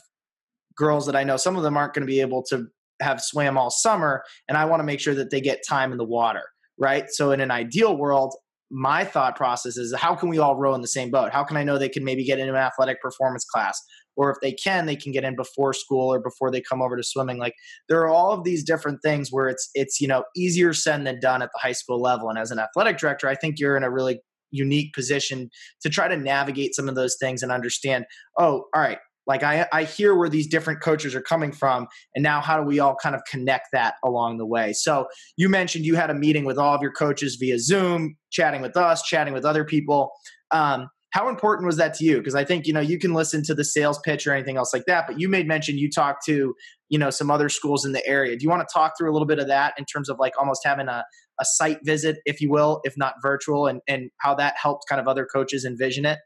girls 0.75 1.05
that 1.05 1.15
I 1.15 1.23
know 1.23 1.37
some 1.37 1.55
of 1.55 1.61
them 1.61 1.77
aren't 1.77 1.93
going 1.93 2.05
to 2.05 2.11
be 2.11 2.21
able 2.21 2.41
to 2.49 2.65
have 2.99 3.21
swam 3.21 3.59
all 3.59 3.69
summer, 3.69 4.23
and 4.47 4.57
I 4.57 4.65
want 4.65 4.79
to 4.79 4.83
make 4.83 4.99
sure 4.99 5.13
that 5.13 5.29
they 5.29 5.41
get 5.41 5.61
time 5.67 5.91
in 5.91 5.99
the 5.99 6.03
water 6.03 6.43
right? 6.77 7.05
So 7.09 7.31
in 7.31 7.39
an 7.39 7.51
ideal 7.51 7.97
world, 7.97 8.35
my 8.69 9.05
thought 9.05 9.35
process 9.35 9.77
is 9.77 9.93
how 9.95 10.15
can 10.15 10.29
we 10.29 10.39
all 10.39 10.55
row 10.55 10.75
in 10.75 10.81
the 10.81 10.87
same 10.87 11.09
boat? 11.09 11.31
How 11.31 11.43
can 11.43 11.57
I 11.57 11.63
know 11.63 11.77
they 11.77 11.89
can 11.89 12.03
maybe 12.03 12.25
get 12.25 12.39
into 12.39 12.53
an 12.53 12.59
athletic 12.59 13.01
performance 13.01 13.45
class? 13.45 13.81
Or 14.15 14.31
if 14.31 14.37
they 14.41 14.51
can, 14.51 14.87
they 14.87 14.95
can 14.95 15.11
get 15.11 15.23
in 15.23 15.35
before 15.35 15.73
school 15.73 16.11
or 16.11 16.19
before 16.19 16.51
they 16.51 16.61
come 16.61 16.81
over 16.81 16.97
to 16.97 17.03
swimming. 17.03 17.37
Like 17.37 17.53
there 17.87 18.01
are 18.01 18.09
all 18.09 18.31
of 18.31 18.43
these 18.43 18.63
different 18.63 19.01
things 19.03 19.29
where 19.31 19.47
it's 19.47 19.69
it's 19.73 20.01
you 20.01 20.07
know 20.07 20.23
easier 20.35 20.73
said 20.73 21.05
than 21.05 21.19
done 21.19 21.41
at 21.41 21.49
the 21.53 21.59
high 21.59 21.71
school 21.73 22.01
level. 22.01 22.29
And 22.29 22.39
as 22.39 22.51
an 22.51 22.59
athletic 22.59 22.97
director, 22.97 23.27
I 23.27 23.35
think 23.35 23.59
you're 23.59 23.77
in 23.77 23.83
a 23.83 23.91
really 23.91 24.19
unique 24.51 24.93
position 24.93 25.49
to 25.81 25.89
try 25.89 26.07
to 26.07 26.17
navigate 26.17 26.75
some 26.75 26.89
of 26.89 26.95
those 26.95 27.17
things 27.19 27.43
and 27.43 27.51
understand, 27.51 28.05
oh, 28.39 28.65
all 28.73 28.81
right, 28.81 28.99
like 29.27 29.43
I, 29.43 29.67
I 29.73 29.83
hear 29.83 30.15
where 30.15 30.29
these 30.29 30.47
different 30.47 30.81
coaches 30.81 31.13
are 31.13 31.21
coming 31.21 31.51
from 31.51 31.87
and 32.15 32.23
now 32.23 32.41
how 32.41 32.57
do 32.57 32.63
we 32.63 32.79
all 32.79 32.95
kind 32.95 33.15
of 33.15 33.21
connect 33.29 33.67
that 33.73 33.95
along 34.03 34.37
the 34.37 34.45
way? 34.45 34.73
So 34.73 35.07
you 35.35 35.49
mentioned 35.49 35.85
you 35.85 35.95
had 35.95 36.09
a 36.09 36.15
meeting 36.15 36.45
with 36.45 36.57
all 36.57 36.73
of 36.73 36.81
your 36.81 36.93
coaches 36.93 37.35
via 37.39 37.59
zoom 37.59 38.15
chatting 38.31 38.61
with 38.61 38.77
us 38.77 39.03
chatting 39.03 39.33
with 39.33 39.45
other 39.45 39.63
people. 39.63 40.11
Um, 40.51 40.87
how 41.11 41.29
important 41.29 41.65
was 41.65 41.77
that 41.77 41.93
to 41.95 42.05
you? 42.05 42.17
Because 42.17 42.35
i 42.35 42.43
think 42.43 42.67
you 42.67 42.73
know 42.73 42.79
you 42.79 42.99
can 42.99 43.13
listen 43.13 43.43
to 43.43 43.55
the 43.55 43.63
sales 43.63 43.99
pitch 43.99 44.27
or 44.27 44.33
anything 44.33 44.57
else 44.57 44.73
like 44.73 44.85
that 44.85 45.07
but 45.07 45.19
you 45.19 45.29
made 45.29 45.47
mention 45.47 45.77
you 45.77 45.89
talked 45.89 46.25
to 46.25 46.53
you 46.89 46.99
know 46.99 47.09
some 47.09 47.31
other 47.31 47.49
schools 47.49 47.85
in 47.85 47.91
the 47.91 48.05
area. 48.07 48.35
Do 48.37 48.43
you 48.43 48.49
want 48.49 48.67
to 48.67 48.73
talk 48.73 48.93
through 48.97 49.11
a 49.11 49.13
little 49.13 49.27
bit 49.27 49.39
of 49.39 49.47
that 49.47 49.73
in 49.77 49.85
terms 49.85 50.09
of 50.09 50.17
like 50.19 50.33
almost 50.39 50.61
having 50.63 50.87
a, 50.87 51.03
a 51.39 51.45
site 51.45 51.79
visit 51.83 52.17
if 52.25 52.41
you 52.41 52.49
will 52.49 52.81
if 52.83 52.95
not 52.97 53.15
virtual 53.21 53.67
and, 53.67 53.81
and 53.87 54.09
how 54.19 54.35
that 54.35 54.55
helped 54.61 54.83
kind 54.87 55.01
of 55.01 55.07
other 55.07 55.25
coaches 55.25 55.65
envision 55.65 56.05
it 56.05 56.19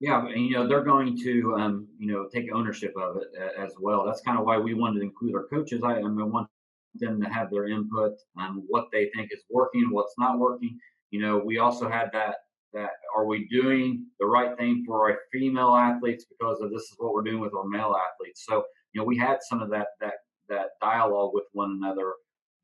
Yeah, 0.00 0.26
and 0.26 0.46
you 0.46 0.52
know 0.52 0.68
they're 0.68 0.84
going 0.84 1.18
to 1.24 1.54
um, 1.56 1.88
you 1.98 2.12
know 2.12 2.28
take 2.32 2.52
ownership 2.52 2.94
of 2.96 3.16
it 3.16 3.28
as 3.58 3.72
well. 3.80 4.04
That's 4.06 4.20
kind 4.20 4.38
of 4.38 4.44
why 4.44 4.56
we 4.58 4.74
wanted 4.74 5.00
to 5.00 5.04
include 5.04 5.34
our 5.34 5.46
coaches. 5.48 5.82
I, 5.84 5.94
I 5.94 6.02
mean, 6.02 6.30
want 6.30 6.48
them 6.94 7.20
to 7.20 7.28
have 7.28 7.50
their 7.50 7.66
input 7.68 8.12
on 8.36 8.62
what 8.68 8.86
they 8.92 9.10
think 9.14 9.30
is 9.32 9.42
working, 9.50 9.88
what's 9.90 10.14
not 10.18 10.38
working. 10.38 10.78
You 11.10 11.20
know, 11.20 11.38
we 11.44 11.58
also 11.58 11.88
had 11.88 12.10
that 12.12 12.36
that 12.74 12.90
are 13.16 13.26
we 13.26 13.48
doing 13.48 14.06
the 14.20 14.26
right 14.26 14.56
thing 14.56 14.84
for 14.86 15.10
our 15.10 15.18
female 15.32 15.74
athletes 15.74 16.26
because 16.28 16.60
of 16.60 16.70
this 16.70 16.82
is 16.82 16.94
what 16.98 17.12
we're 17.12 17.22
doing 17.22 17.40
with 17.40 17.54
our 17.54 17.66
male 17.66 17.96
athletes. 17.96 18.44
So 18.48 18.64
you 18.92 19.00
know, 19.00 19.04
we 19.04 19.16
had 19.16 19.38
some 19.48 19.62
of 19.62 19.70
that 19.70 19.88
that 20.00 20.14
that 20.48 20.68
dialogue 20.80 21.32
with 21.34 21.44
one 21.52 21.78
another, 21.82 22.12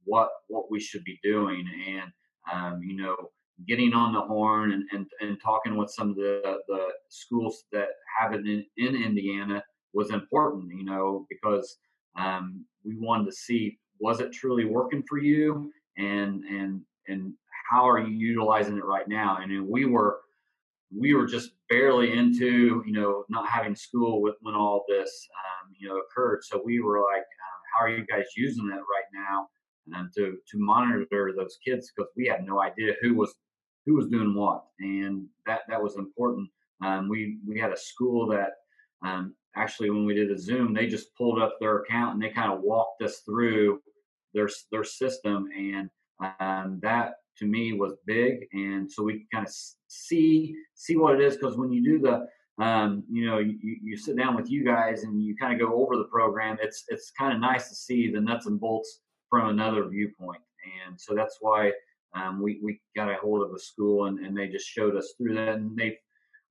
what 0.04 0.28
what 0.48 0.70
we 0.70 0.78
should 0.80 1.02
be 1.04 1.18
doing, 1.24 1.64
and 1.88 2.12
um, 2.52 2.80
you 2.82 2.96
know, 2.96 3.16
getting 3.68 3.92
on 3.92 4.12
the 4.12 4.20
horn 4.20 4.72
and, 4.72 4.84
and, 4.92 5.06
and 5.20 5.40
talking 5.40 5.76
with 5.76 5.90
some 5.90 6.10
of 6.10 6.16
the, 6.16 6.58
the 6.68 6.88
schools 7.08 7.64
that 7.72 7.88
have 8.18 8.32
it 8.32 8.40
in, 8.46 8.64
in 8.76 8.96
Indiana 8.96 9.62
was 9.92 10.10
important, 10.10 10.70
you 10.76 10.84
know, 10.84 11.26
because 11.30 11.76
um, 12.16 12.64
we 12.84 12.96
wanted 12.98 13.26
to 13.26 13.32
see 13.32 13.78
was 14.00 14.20
it 14.20 14.32
truly 14.32 14.64
working 14.64 15.02
for 15.08 15.18
you 15.18 15.70
and 15.96 16.44
and 16.44 16.80
and 17.08 17.32
how 17.70 17.88
are 17.88 18.00
you 18.00 18.14
utilizing 18.14 18.76
it 18.76 18.84
right 18.84 19.08
now? 19.08 19.38
And 19.40 19.68
we 19.68 19.84
were 19.84 20.20
we 20.96 21.14
were 21.14 21.26
just 21.26 21.52
barely 21.68 22.12
into 22.12 22.82
you 22.86 22.92
know 22.92 23.24
not 23.28 23.48
having 23.48 23.74
school 23.74 24.20
with 24.20 24.34
when 24.42 24.54
all 24.54 24.84
this 24.88 25.28
um, 25.38 25.72
you 25.78 25.88
know 25.88 25.98
occurred. 25.98 26.40
So 26.42 26.60
we 26.64 26.80
were 26.80 27.00
like, 27.00 27.22
uh, 27.22 27.58
how 27.72 27.84
are 27.84 27.88
you 27.88 28.04
guys 28.06 28.26
using 28.36 28.66
it 28.66 28.74
right 28.74 29.10
now? 29.14 29.48
And 29.92 30.12
to 30.14 30.38
to 30.50 30.58
monitor 30.58 31.32
those 31.36 31.58
kids 31.64 31.92
because 31.94 32.10
we 32.16 32.26
had 32.26 32.44
no 32.44 32.60
idea 32.60 32.94
who 33.02 33.14
was 33.14 33.34
who 33.86 33.94
was 33.94 34.08
doing 34.08 34.34
what, 34.34 34.64
and 34.80 35.26
that 35.46 35.62
that 35.68 35.82
was 35.82 35.96
important. 35.96 36.48
Um, 36.84 37.08
we 37.08 37.38
we 37.46 37.58
had 37.58 37.72
a 37.72 37.76
school 37.76 38.26
that 38.28 38.52
um, 39.04 39.34
actually 39.56 39.90
when 39.90 40.04
we 40.04 40.14
did 40.14 40.30
a 40.30 40.38
Zoom, 40.38 40.74
they 40.74 40.86
just 40.86 41.14
pulled 41.16 41.40
up 41.40 41.56
their 41.60 41.78
account 41.78 42.14
and 42.14 42.22
they 42.22 42.30
kind 42.30 42.52
of 42.52 42.60
walked 42.62 43.02
us 43.02 43.18
through 43.24 43.80
their 44.32 44.48
their 44.70 44.84
system, 44.84 45.48
and 45.56 45.90
um, 46.40 46.80
that 46.82 47.14
to 47.38 47.46
me 47.46 47.72
was 47.72 47.94
big. 48.06 48.46
And 48.52 48.90
so 48.90 49.02
we 49.02 49.26
kind 49.32 49.46
of 49.46 49.52
see 49.88 50.54
see 50.74 50.96
what 50.96 51.14
it 51.14 51.20
is 51.20 51.36
because 51.36 51.56
when 51.56 51.72
you 51.72 51.84
do 51.84 51.98
the 52.00 52.26
um, 52.62 53.02
you 53.10 53.26
know, 53.26 53.38
you, 53.38 53.58
you 53.60 53.96
sit 53.96 54.16
down 54.16 54.36
with 54.36 54.48
you 54.48 54.64
guys 54.64 55.02
and 55.02 55.20
you 55.20 55.36
kind 55.36 55.52
of 55.52 55.58
go 55.58 55.74
over 55.74 55.96
the 55.96 56.04
program. 56.04 56.56
It's 56.62 56.84
it's 56.88 57.10
kind 57.18 57.32
of 57.32 57.40
nice 57.40 57.68
to 57.68 57.74
see 57.74 58.10
the 58.10 58.20
nuts 58.20 58.46
and 58.46 58.60
bolts 58.60 59.00
from 59.28 59.48
another 59.48 59.88
viewpoint, 59.88 60.40
and 60.86 60.98
so 61.00 61.14
that's 61.14 61.38
why 61.40 61.72
um, 62.14 62.40
we 62.40 62.60
we 62.62 62.80
got 62.94 63.10
a 63.10 63.16
hold 63.16 63.42
of 63.42 63.54
a 63.54 63.58
school 63.58 64.06
and, 64.06 64.24
and 64.24 64.36
they 64.36 64.48
just 64.48 64.68
showed 64.68 64.96
us 64.96 65.14
through 65.16 65.34
that, 65.34 65.56
and 65.56 65.76
they 65.76 65.98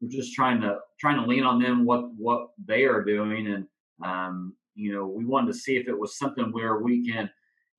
were 0.01 0.09
just 0.09 0.33
trying 0.33 0.61
to 0.61 0.79
trying 0.99 1.19
to 1.21 1.27
lean 1.27 1.43
on 1.43 1.61
them 1.61 1.85
what 1.85 2.13
what 2.15 2.49
they 2.65 2.83
are 2.83 3.03
doing, 3.03 3.47
and 3.47 3.65
um, 4.03 4.53
you 4.75 4.93
know 4.93 5.07
we 5.07 5.25
wanted 5.25 5.47
to 5.47 5.57
see 5.57 5.77
if 5.77 5.87
it 5.87 5.97
was 5.97 6.17
something 6.17 6.51
where 6.51 6.79
we 6.79 7.09
can 7.09 7.29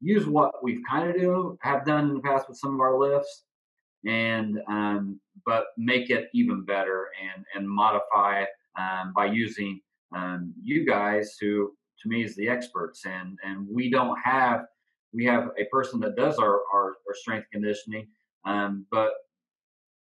use 0.01 0.27
what 0.27 0.63
we've 0.63 0.83
kind 0.89 1.09
of 1.09 1.17
do 1.17 1.59
have 1.63 1.85
done 1.85 2.09
in 2.09 2.15
the 2.15 2.21
past 2.21 2.49
with 2.49 2.59
some 2.59 2.75
of 2.75 2.81
our 2.81 2.99
lifts, 2.99 3.45
and 4.07 4.59
um, 4.69 5.21
but 5.45 5.67
make 5.77 6.11
it 6.11 6.29
even 6.33 6.65
better 6.65 7.09
and 7.23 7.45
and 7.55 7.69
modify 7.69 8.45
um, 8.79 9.13
by 9.15 9.27
using 9.27 9.81
um, 10.15 10.55
you 10.63 10.87
guys 10.87 11.37
who 11.41 11.73
to 12.03 12.09
me 12.09 12.25
is 12.25 12.35
the 12.37 12.49
experts 12.49 13.05
and 13.05 13.39
and 13.45 13.67
we 13.71 13.91
don't 13.91 14.19
have 14.19 14.65
we 15.15 15.25
have 15.27 15.51
a 15.59 15.65
person 15.71 16.01
that 16.01 16.17
does 16.17 16.39
our, 16.39 16.61
our, 16.73 16.97
our 17.07 17.15
strength 17.15 17.47
conditioning, 17.53 18.09
um, 18.45 18.85
but 18.91 19.13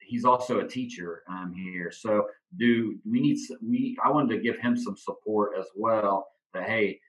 he's 0.02 0.26
also 0.26 0.60
a 0.60 0.68
teacher 0.68 1.24
um, 1.30 1.54
here. 1.54 1.92
So 1.92 2.28
do 2.58 2.98
we 3.10 3.22
need 3.22 3.38
we? 3.62 3.98
I 4.04 4.10
wanted 4.12 4.36
to 4.36 4.42
give 4.42 4.60
him 4.60 4.76
some 4.76 4.98
support 4.98 5.52
as 5.58 5.68
well. 5.76 6.28
That 6.54 6.64
hey, 6.64 7.00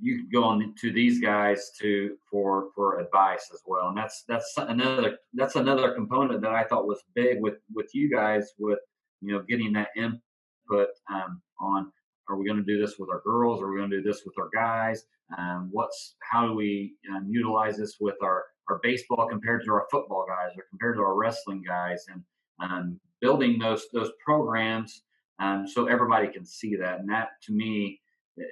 you 0.00 0.16
can 0.18 0.28
go 0.32 0.44
on 0.44 0.74
to 0.80 0.92
these 0.92 1.20
guys 1.20 1.70
to 1.80 2.16
for 2.30 2.68
for 2.74 2.98
advice 2.98 3.50
as 3.52 3.60
well. 3.66 3.88
And 3.88 3.96
that's 3.96 4.24
that's 4.26 4.52
another 4.56 5.18
that's 5.34 5.56
another 5.56 5.92
component 5.94 6.40
that 6.42 6.52
I 6.52 6.64
thought 6.64 6.86
was 6.86 7.02
big 7.14 7.40
with 7.40 7.58
with 7.72 7.94
you 7.94 8.10
guys 8.10 8.52
with 8.58 8.80
you 9.20 9.32
know 9.32 9.42
getting 9.48 9.72
that 9.74 9.88
input 9.96 10.88
um, 11.10 11.40
on 11.60 11.92
are 12.32 12.36
we 12.36 12.46
going 12.46 12.58
to 12.58 12.64
do 12.64 12.80
this 12.80 12.98
with 12.98 13.10
our 13.10 13.20
girls? 13.20 13.60
Are 13.60 13.70
we 13.70 13.78
going 13.78 13.90
to 13.90 14.00
do 14.00 14.02
this 14.02 14.22
with 14.24 14.34
our 14.38 14.48
guys? 14.54 15.04
Um, 15.36 15.68
what's 15.70 16.16
how 16.30 16.46
do 16.46 16.54
we 16.54 16.94
um, 17.14 17.26
utilize 17.28 17.76
this 17.76 17.96
with 18.00 18.16
our 18.22 18.44
our 18.68 18.80
baseball 18.82 19.28
compared 19.28 19.64
to 19.64 19.72
our 19.72 19.86
football 19.90 20.24
guys 20.26 20.56
or 20.56 20.64
compared 20.70 20.96
to 20.96 21.02
our 21.02 21.14
wrestling 21.14 21.62
guys 21.66 22.04
and 22.08 22.22
um, 22.62 23.00
building 23.20 23.58
those 23.58 23.84
those 23.92 24.10
programs 24.24 25.02
um, 25.40 25.66
so 25.66 25.86
everybody 25.86 26.28
can 26.28 26.44
see 26.44 26.76
that 26.76 27.00
and 27.00 27.08
that 27.08 27.28
to 27.42 27.52
me 27.52 28.00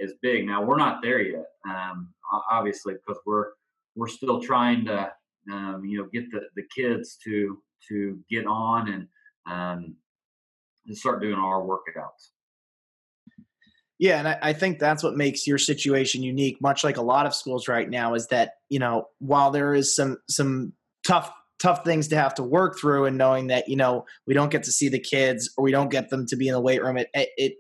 is 0.01 0.15
big 0.21 0.47
now 0.47 0.63
we're 0.63 0.77
not 0.77 1.01
there 1.03 1.21
yet 1.21 1.47
um, 1.69 2.13
obviously 2.51 2.95
because 2.95 3.21
we're 3.25 3.47
we're 3.95 4.09
still 4.09 4.41
trying 4.41 4.85
to 4.85 5.11
um, 5.53 5.83
you 5.85 5.99
know 5.99 6.09
get 6.13 6.31
the, 6.31 6.41
the 6.57 6.65
kids 6.75 7.17
to 7.25 7.59
to 7.89 8.19
get 8.31 8.47
on 8.47 8.89
and 8.89 9.09
um, 9.47 9.95
and 10.87 10.97
start 10.97 11.23
doing 11.23 11.35
our 11.35 11.63
workouts 11.63 12.31
yeah, 14.01 14.19
and 14.19 14.27
I, 14.27 14.39
I, 14.41 14.53
think 14.55 14.79
that's 14.79 15.03
what 15.03 15.15
makes 15.15 15.47
your 15.47 15.59
situation 15.59 16.23
unique, 16.23 16.57
much 16.63 16.83
like 16.83 16.97
a 16.97 17.03
lot 17.03 17.27
of 17.27 17.35
schools 17.35 17.69
right 17.69 17.89
now, 17.89 18.15
is 18.15 18.29
that 18.29 18.53
you 18.71 18.79
know 18.79 19.05
while 19.19 19.51
there 19.51 19.75
is 19.75 19.95
some 19.95 20.17
some 20.29 20.73
tough 21.07 21.31
tough 21.59 21.85
things 21.85 22.09
to 22.09 22.17
have 22.17 22.35
to 22.37 22.43
work 22.43 22.79
through, 22.81 23.05
and 23.05 23.19
knowing 23.19 23.49
that 23.49 23.69
you 23.69 23.77
know 23.77 24.07
we 24.27 24.33
don't 24.33 24.51
get 24.51 24.63
to 24.63 24.73
see 24.73 24.89
the 24.89 24.99
kids 24.99 25.53
or 25.59 25.63
we 25.63 25.71
don't 25.71 25.91
get 25.91 26.09
them 26.09 26.25
to 26.29 26.37
be 26.37 26.49
in 26.49 26.55
the 26.55 26.61
weight 26.63 26.83
room, 26.83 26.97
it 26.97 27.11
it 27.15 27.53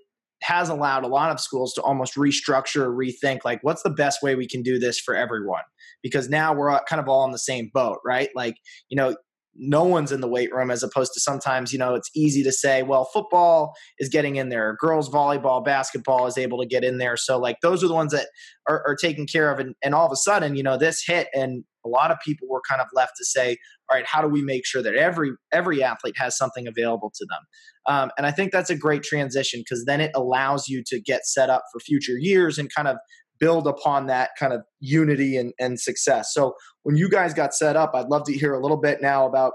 has 0.43 0.71
allowed 0.71 1.05
a 1.05 1.09
lot 1.09 1.31
of 1.31 1.39
schools 1.39 1.75
to 1.75 1.83
almost 1.83 2.15
restructure, 2.15 2.89
rethink, 2.89 3.41
like 3.45 3.59
what's 3.61 3.83
the 3.83 3.91
best 3.91 4.23
way 4.23 4.35
we 4.35 4.49
can 4.49 4.63
do 4.63 4.79
this 4.79 4.99
for 4.99 5.15
everyone? 5.15 5.63
Because 6.03 6.31
now 6.31 6.55
we're 6.55 6.81
kind 6.85 7.01
of 7.01 7.09
all 7.11 7.27
in 7.27 7.33
the 7.33 7.39
same 7.39 7.71
boat, 7.75 7.99
right? 8.03 8.31
Like 8.35 8.57
you 8.89 8.97
know 8.97 9.15
no 9.55 9.85
one's 9.85 10.13
in 10.13 10.21
the 10.21 10.29
weight 10.29 10.53
room 10.53 10.71
as 10.71 10.83
opposed 10.83 11.13
to 11.13 11.21
sometimes 11.21 11.73
you 11.73 11.79
know 11.79 11.95
it's 11.95 12.11
easy 12.15 12.43
to 12.43 12.53
say 12.53 12.83
well 12.83 13.05
football 13.13 13.75
is 13.99 14.09
getting 14.09 14.37
in 14.37 14.49
there. 14.49 14.77
Girls 14.81 15.11
volleyball 15.11 15.65
basketball 15.65 16.27
is 16.27 16.39
able 16.39 16.61
to 16.61 16.67
get 16.67 16.85
in 16.85 16.99
there. 16.99 17.17
So 17.17 17.39
like 17.39 17.57
those 17.63 17.83
are 17.83 17.89
the 17.89 17.95
ones 17.95 18.13
that 18.13 18.29
are, 18.69 18.83
are 18.87 18.97
taken 18.97 19.27
care 19.27 19.51
of 19.51 19.59
and, 19.59 19.75
and 19.83 19.95
all 19.95 20.07
of 20.07 20.13
a 20.13 20.17
sudden 20.17 20.55
you 20.55 20.63
know 20.63 20.77
this 20.77 21.03
hit 21.05 21.29
and 21.35 21.65
a 21.85 21.89
lot 21.89 22.11
of 22.11 22.19
people 22.25 22.47
were 22.49 22.61
kind 22.69 22.81
of 22.81 22.89
left 22.95 23.13
to 23.17 23.25
say 23.25 23.57
all 23.91 23.97
right 23.97 24.07
how 24.07 24.21
do 24.23 24.29
we 24.29 24.43
make 24.43 24.67
sure 24.67 24.83
that 24.83 24.95
every 24.95 25.33
every 25.53 25.83
athlete 25.83 26.17
has 26.17 26.37
something 26.37 26.67
available 26.67 27.13
to 27.15 27.27
them? 27.29 27.41
Um, 27.87 28.11
and 28.19 28.27
i 28.27 28.31
think 28.31 28.53
that's 28.53 28.71
a 28.71 28.77
great 28.77 29.03
transition 29.03 29.61
because 29.61 29.85
then 29.87 30.01
it 30.01 30.13
allows 30.15 30.69
you 30.69 30.83
to 30.87 31.01
get 31.01 31.27
set 31.27 31.51
up 31.51 31.65
for 31.73 31.81
future 31.81 32.19
years 32.19 32.59
and 32.59 32.73
kind 32.73 32.89
of 32.89 32.97
build 33.41 33.67
upon 33.67 34.07
that 34.07 34.31
kind 34.39 34.53
of 34.53 34.63
unity 34.79 35.37
and, 35.37 35.53
and 35.59 35.81
success. 35.81 36.33
So 36.33 36.55
when 36.83 36.97
you 36.97 37.09
guys 37.09 37.35
got 37.35 37.55
set 37.55 37.75
up, 37.75 37.93
I'd 37.95 38.09
love 38.09 38.25
to 38.25 38.33
hear 38.33 38.55
a 38.55 38.61
little 38.61 38.77
bit 38.77 39.03
now 39.03 39.27
about 39.27 39.55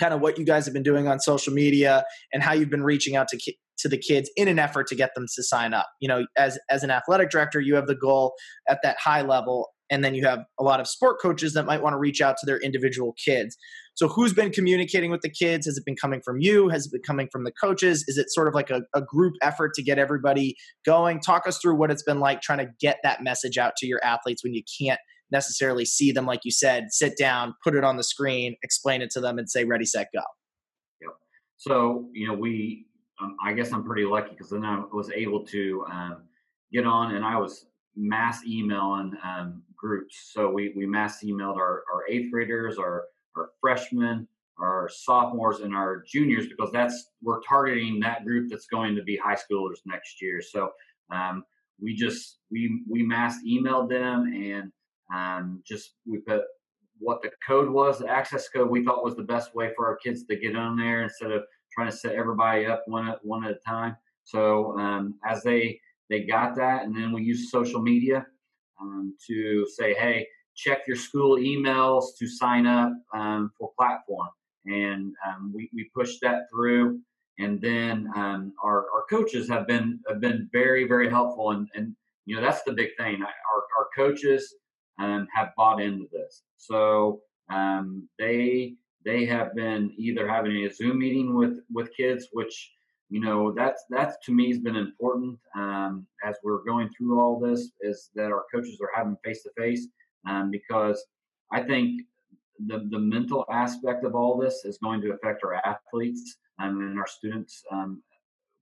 kind 0.00 0.12
of 0.12 0.20
what 0.20 0.38
you 0.38 0.44
guys 0.44 0.64
have 0.64 0.74
been 0.74 0.82
doing 0.82 1.06
on 1.06 1.20
social 1.20 1.52
media 1.52 2.04
and 2.32 2.42
how 2.42 2.52
you've 2.52 2.70
been 2.70 2.82
reaching 2.82 3.16
out 3.16 3.28
to 3.28 3.36
ki- 3.36 3.58
to 3.78 3.88
the 3.88 3.98
kids 3.98 4.30
in 4.36 4.48
an 4.48 4.58
effort 4.58 4.86
to 4.88 4.94
get 4.94 5.10
them 5.14 5.26
to 5.34 5.42
sign 5.42 5.72
up. 5.72 5.86
You 6.00 6.08
know, 6.08 6.26
as 6.36 6.58
as 6.68 6.82
an 6.82 6.90
athletic 6.90 7.30
director, 7.30 7.60
you 7.60 7.76
have 7.76 7.86
the 7.86 7.94
goal 7.94 8.34
at 8.68 8.80
that 8.82 8.96
high 8.98 9.22
level 9.22 9.68
and 9.90 10.04
then 10.04 10.14
you 10.14 10.24
have 10.26 10.40
a 10.58 10.62
lot 10.62 10.80
of 10.80 10.88
sport 10.88 11.20
coaches 11.20 11.52
that 11.54 11.66
might 11.66 11.82
want 11.82 11.94
to 11.94 11.98
reach 11.98 12.20
out 12.20 12.36
to 12.38 12.46
their 12.46 12.58
individual 12.58 13.14
kids. 13.22 13.56
So, 13.96 14.08
who's 14.08 14.32
been 14.32 14.50
communicating 14.50 15.10
with 15.10 15.20
the 15.20 15.30
kids? 15.30 15.66
Has 15.66 15.78
it 15.78 15.84
been 15.84 15.96
coming 15.96 16.20
from 16.24 16.40
you? 16.40 16.68
Has 16.68 16.86
it 16.86 16.92
been 16.92 17.02
coming 17.02 17.28
from 17.30 17.44
the 17.44 17.52
coaches? 17.52 18.04
Is 18.08 18.18
it 18.18 18.30
sort 18.30 18.48
of 18.48 18.54
like 18.54 18.70
a, 18.70 18.82
a 18.94 19.00
group 19.00 19.34
effort 19.40 19.72
to 19.74 19.82
get 19.82 19.98
everybody 19.98 20.56
going? 20.84 21.20
Talk 21.20 21.46
us 21.46 21.58
through 21.58 21.76
what 21.76 21.90
it's 21.90 22.02
been 22.02 22.18
like 22.18 22.42
trying 22.42 22.58
to 22.58 22.68
get 22.80 22.98
that 23.04 23.22
message 23.22 23.56
out 23.56 23.76
to 23.76 23.86
your 23.86 24.04
athletes 24.04 24.42
when 24.42 24.52
you 24.52 24.62
can't 24.80 25.00
necessarily 25.30 25.84
see 25.84 26.12
them, 26.12 26.26
like 26.26 26.40
you 26.44 26.50
said, 26.50 26.86
sit 26.90 27.16
down, 27.16 27.54
put 27.62 27.74
it 27.74 27.84
on 27.84 27.96
the 27.96 28.04
screen, 28.04 28.56
explain 28.62 29.02
it 29.02 29.10
to 29.10 29.20
them, 29.20 29.38
and 29.38 29.48
say, 29.48 29.64
ready, 29.64 29.84
set, 29.84 30.08
go. 30.12 30.20
Yep. 31.02 31.12
So, 31.56 32.08
you 32.12 32.26
know, 32.26 32.34
we, 32.34 32.86
um, 33.20 33.36
I 33.44 33.52
guess 33.52 33.72
I'm 33.72 33.84
pretty 33.84 34.04
lucky 34.04 34.30
because 34.30 34.50
then 34.50 34.64
I 34.64 34.82
was 34.92 35.10
able 35.10 35.44
to 35.46 35.84
um, 35.90 36.16
get 36.72 36.84
on 36.84 37.14
and 37.14 37.24
I 37.24 37.36
was 37.38 37.66
mass 37.96 38.44
emailing 38.44 39.12
um, 39.24 39.62
groups. 39.76 40.30
So 40.32 40.50
we, 40.50 40.72
we 40.76 40.86
mass 40.86 41.22
emailed 41.22 41.56
our, 41.56 41.84
our 41.92 42.04
eighth 42.08 42.30
graders, 42.32 42.78
our, 42.78 43.04
our 43.36 43.50
freshmen, 43.60 44.28
our 44.58 44.88
sophomores, 44.88 45.60
and 45.60 45.74
our 45.74 46.02
juniors 46.06 46.46
because 46.46 46.70
that's 46.72 47.10
we're 47.22 47.40
targeting 47.42 48.00
that 48.00 48.24
group 48.24 48.48
that's 48.50 48.66
going 48.66 48.94
to 48.96 49.02
be 49.02 49.16
high 49.16 49.36
schoolers 49.36 49.78
next 49.86 50.20
year. 50.22 50.40
So 50.40 50.70
um, 51.10 51.44
we 51.80 51.94
just 51.94 52.38
we 52.50 52.82
we 52.88 53.02
mass 53.02 53.36
emailed 53.46 53.88
them 53.88 54.32
and 54.34 54.72
um, 55.14 55.62
just 55.66 55.94
we 56.06 56.18
put 56.18 56.42
what 56.98 57.22
the 57.22 57.30
code 57.46 57.68
was, 57.68 57.98
the 57.98 58.08
access 58.08 58.48
code 58.48 58.70
we 58.70 58.84
thought 58.84 59.04
was 59.04 59.16
the 59.16 59.22
best 59.22 59.54
way 59.54 59.72
for 59.76 59.86
our 59.86 59.96
kids 59.96 60.24
to 60.24 60.36
get 60.36 60.56
on 60.56 60.76
there 60.76 61.02
instead 61.02 61.32
of 61.32 61.42
trying 61.72 61.90
to 61.90 61.96
set 61.96 62.14
everybody 62.14 62.66
up 62.66 62.82
one 62.86 63.08
at 63.08 63.18
one 63.22 63.44
at 63.44 63.50
a 63.50 63.58
time. 63.66 63.96
So 64.22 64.78
um, 64.78 65.14
as 65.26 65.42
they 65.42 65.80
they 66.10 66.24
got 66.24 66.54
that, 66.56 66.84
and 66.84 66.94
then 66.96 67.12
we 67.12 67.22
used 67.22 67.50
social 67.50 67.80
media 67.80 68.26
um, 68.80 69.14
to 69.26 69.66
say, 69.74 69.94
hey, 69.94 70.26
check 70.54 70.82
your 70.86 70.96
school 70.96 71.36
emails 71.36 72.16
to 72.18 72.26
sign 72.28 72.66
up 72.66 72.92
um, 73.14 73.50
for 73.58 73.70
platform, 73.78 74.28
and 74.66 75.12
um, 75.26 75.52
we 75.54 75.70
we 75.74 75.90
pushed 75.94 76.20
that 76.22 76.42
through, 76.50 77.00
and 77.38 77.60
then 77.60 78.08
um, 78.16 78.52
our, 78.62 78.86
our 78.94 79.04
coaches 79.10 79.48
have 79.48 79.66
been 79.66 80.00
have 80.08 80.20
been 80.20 80.48
very 80.52 80.86
very 80.86 81.08
helpful. 81.08 81.50
And 81.50 81.68
and 81.74 81.94
you 82.26 82.36
know 82.36 82.42
that's 82.42 82.62
the 82.62 82.72
big 82.72 82.90
thing. 82.98 83.22
Our, 83.22 83.62
our 83.78 83.88
coaches 83.94 84.54
um, 84.98 85.26
have 85.34 85.48
bought 85.56 85.80
into 85.80 86.06
this. 86.12 86.42
So 86.56 87.20
um, 87.50 88.08
they 88.18 88.74
they 89.04 89.26
have 89.26 89.54
been 89.54 89.92
either 89.96 90.28
having 90.28 90.64
a 90.64 90.72
zoom 90.72 90.98
meeting 90.98 91.34
with 91.34 91.58
with 91.72 91.94
kids 91.96 92.28
which 92.32 92.72
you 93.10 93.20
know 93.20 93.52
that's 93.52 93.84
that's 93.90 94.16
to 94.24 94.32
me 94.32 94.48
has 94.48 94.58
been 94.58 94.76
important 94.76 95.38
um, 95.54 96.06
as 96.24 96.36
we're 96.42 96.64
going 96.64 96.88
through 96.96 97.20
all 97.20 97.38
this 97.38 97.70
is 97.82 98.10
that 98.14 98.32
our 98.32 98.44
coaches 98.52 98.78
are 98.80 98.90
having 98.94 99.16
face 99.24 99.42
to 99.42 99.50
face 99.58 99.88
because 100.50 101.04
i 101.52 101.62
think 101.62 102.02
the, 102.66 102.86
the 102.90 102.98
mental 102.98 103.44
aspect 103.50 104.04
of 104.04 104.14
all 104.14 104.38
this 104.38 104.64
is 104.64 104.78
going 104.78 105.00
to 105.00 105.12
affect 105.12 105.42
our 105.44 105.54
athletes 105.54 106.36
um, 106.60 106.80
and 106.80 106.98
our 106.98 107.06
students 107.06 107.62
um, 107.72 108.02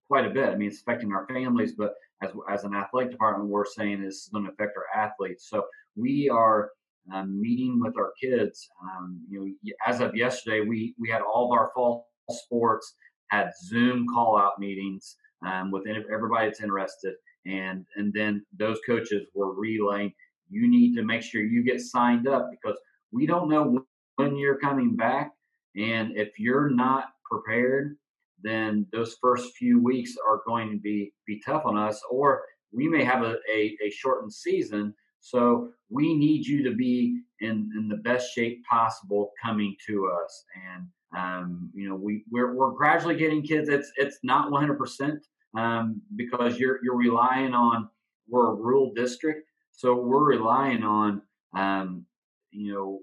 quite 0.09 0.27
a 0.27 0.31
bit. 0.31 0.49
I 0.49 0.57
mean, 0.57 0.69
it's 0.69 0.81
affecting 0.81 1.13
our 1.13 1.27
families, 1.27 1.73
but 1.77 1.95
as, 2.23 2.31
as 2.51 2.65
an 2.65 2.75
athletic 2.75 3.11
department, 3.11 3.51
we're 3.51 3.65
saying 3.65 4.03
this 4.03 4.17
is 4.17 4.31
going 4.33 4.45
to 4.45 4.53
affect 4.53 4.77
our 4.77 5.03
athletes. 5.03 5.49
So 5.49 5.65
we 5.97 6.29
are 6.29 6.71
um, 7.13 7.41
meeting 7.41 7.81
with 7.81 7.97
our 7.97 8.13
kids. 8.21 8.69
Um, 8.83 9.21
you 9.29 9.41
know, 9.41 9.73
as 9.87 10.01
of 10.01 10.15
yesterday, 10.15 10.61
we 10.61 10.95
we 10.99 11.09
had 11.09 11.23
all 11.23 11.47
of 11.47 11.59
our 11.59 11.71
fall 11.75 12.07
sports 12.31 12.95
had 13.29 13.51
Zoom 13.65 14.07
call 14.13 14.39
out 14.39 14.59
meetings 14.59 15.17
um, 15.45 15.71
with 15.71 15.85
everybody 16.13 16.47
that's 16.47 16.61
interested, 16.61 17.15
and 17.47 17.85
and 17.97 18.13
then 18.13 18.45
those 18.57 18.79
coaches 18.87 19.27
were 19.35 19.55
relaying. 19.55 20.13
You 20.53 20.71
need 20.71 20.95
to 20.97 21.03
make 21.03 21.23
sure 21.23 21.43
you 21.43 21.65
get 21.65 21.81
signed 21.81 22.29
up 22.29 22.51
because 22.51 22.77
we 23.11 23.27
don't 23.27 23.49
know 23.49 23.85
when 24.17 24.37
you're 24.37 24.59
coming 24.59 24.95
back, 24.95 25.33
and 25.77 26.17
if 26.17 26.39
you're 26.39 26.71
not 26.71 27.07
prepared, 27.25 27.97
then 28.43 28.87
those 28.93 29.17
first 29.21 29.55
few 29.57 29.83
weeks 29.83 30.15
are 30.29 30.43
going 30.47 30.71
to 30.71 30.79
be 30.79 31.13
be 31.27 31.41
tough 31.45 31.65
on 31.65 31.77
us, 31.77 32.01
or 32.11 32.43
we 32.73 32.89
may 32.89 33.05
have 33.05 33.23
a, 33.23 33.37
a, 33.51 33.77
a 33.85 33.91
shortened 33.91 34.33
season. 34.33 34.95
So 35.21 35.71
we 35.89 36.15
need 36.15 36.47
you 36.47 36.65
to 36.65 36.75
be 36.75 37.23
in, 37.41 37.71
in 37.79 37.89
the 37.89 37.99
best 37.99 38.33
shape 38.35 38.65
possible 38.69 39.31
coming 39.43 39.77
to 39.87 40.11
us. 40.23 40.45
And 40.69 40.87
um, 41.17 41.71
you 41.75 41.89
know, 41.89 41.95
we 41.95 42.25
we're, 42.31 42.55
we're 42.55 42.73
gradually 42.73 43.17
getting 43.17 43.43
kids. 43.43 43.69
It's 43.69 43.93
it's 43.97 44.19
not 44.23 44.51
100 44.51 44.79
percent 44.79 45.25
um, 45.57 46.03
because 46.17 46.59
you're 46.59 46.79
you're 46.83 46.97
relying 46.97 47.55
on 47.55 47.89
we're 48.29 48.53
a 48.53 48.55
rural 48.55 48.93
district, 48.95 49.49
so 49.83 49.97
we're 49.97 50.25
relying 50.25 50.85
on 50.85 51.23
um, 51.57 52.07
you 52.53 52.73
know 52.73 53.01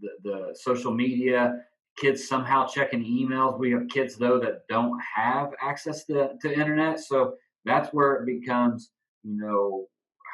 the, 0.00 0.08
the 0.24 0.56
social 0.58 0.92
media 0.92 1.62
kids 1.96 2.26
somehow 2.26 2.66
checking 2.66 3.04
emails. 3.04 3.56
We 3.56 3.70
have 3.70 3.86
kids 3.88 4.16
though 4.16 4.40
that 4.40 4.66
don't 4.68 4.98
have 5.14 5.50
access 5.62 6.04
to, 6.06 6.30
to 6.40 6.52
internet. 6.52 6.98
So 6.98 7.34
that's 7.64 7.92
where 7.92 8.14
it 8.16 8.26
becomes, 8.26 8.90
you 9.22 9.36
know, 9.36 9.86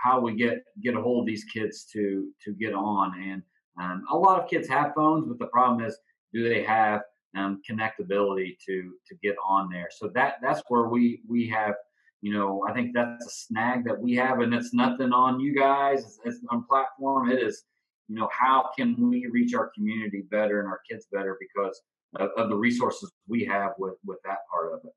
how 0.02 0.20
we 0.20 0.34
get 0.36 0.62
get 0.82 0.94
a 0.94 1.02
hold 1.02 1.24
of 1.24 1.26
these 1.26 1.44
kids 1.44 1.84
to 1.92 2.30
to 2.44 2.54
get 2.54 2.72
on. 2.72 3.20
And 3.22 3.42
um, 3.78 4.04
a 4.10 4.16
lot 4.16 4.40
of 4.40 4.48
kids 4.48 4.68
have 4.68 4.94
phones, 4.94 5.26
but 5.28 5.38
the 5.38 5.48
problem 5.48 5.84
is, 5.84 5.98
do 6.32 6.48
they 6.48 6.62
have 6.62 7.02
um, 7.36 7.60
connectability 7.68 8.56
to 8.64 8.94
to 9.06 9.14
get 9.22 9.36
on 9.46 9.68
there? 9.68 9.88
So 9.90 10.08
that 10.14 10.36
that's 10.40 10.62
where 10.68 10.88
we 10.88 11.20
we 11.28 11.46
have. 11.48 11.74
You 12.20 12.32
know, 12.32 12.64
I 12.68 12.72
think 12.72 12.92
that's 12.94 13.24
a 13.24 13.30
snag 13.30 13.84
that 13.84 14.00
we 14.00 14.16
have, 14.16 14.40
and 14.40 14.52
it's 14.52 14.74
nothing 14.74 15.12
on 15.12 15.38
you 15.38 15.54
guys. 15.54 16.04
It's, 16.04 16.18
it's 16.24 16.40
on 16.50 16.64
platform. 16.68 17.30
It 17.30 17.40
is 17.40 17.64
you 18.08 18.16
know, 18.16 18.28
how 18.32 18.70
can 18.76 19.10
we 19.10 19.26
reach 19.30 19.54
our 19.54 19.70
community 19.74 20.24
better 20.30 20.60
and 20.60 20.68
our 20.68 20.80
kids 20.90 21.06
better 21.12 21.38
because 21.38 21.80
of, 22.16 22.30
of 22.36 22.48
the 22.48 22.56
resources 22.56 23.12
we 23.28 23.44
have 23.44 23.72
with 23.78 23.94
with 24.04 24.18
that 24.24 24.38
part 24.50 24.72
of 24.72 24.80
it. 24.84 24.92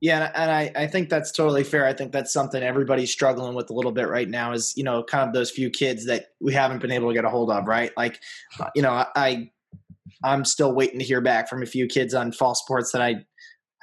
Yeah, 0.00 0.30
and 0.34 0.50
I, 0.50 0.70
I 0.76 0.86
think 0.86 1.08
that's 1.08 1.32
totally 1.32 1.64
fair. 1.64 1.86
I 1.86 1.92
think 1.92 2.12
that's 2.12 2.32
something 2.32 2.62
everybody's 2.62 3.10
struggling 3.10 3.54
with 3.54 3.70
a 3.70 3.72
little 3.72 3.92
bit 3.92 4.08
right 4.08 4.28
now 4.28 4.52
is, 4.52 4.72
you 4.76 4.84
know, 4.84 5.02
kind 5.02 5.26
of 5.26 5.34
those 5.34 5.50
few 5.50 5.70
kids 5.70 6.06
that 6.06 6.26
we 6.40 6.52
haven't 6.52 6.80
been 6.80 6.92
able 6.92 7.08
to 7.08 7.14
get 7.14 7.24
a 7.24 7.30
hold 7.30 7.50
of, 7.50 7.66
right? 7.66 7.90
Like, 7.96 8.20
uh, 8.60 8.68
you 8.74 8.82
know, 8.82 9.04
I 9.16 9.50
I'm 10.22 10.44
still 10.44 10.72
waiting 10.72 10.98
to 10.98 11.04
hear 11.04 11.20
back 11.20 11.48
from 11.48 11.62
a 11.62 11.66
few 11.66 11.86
kids 11.86 12.14
on 12.14 12.32
fall 12.32 12.54
sports 12.54 12.92
that 12.92 13.02
I 13.02 13.24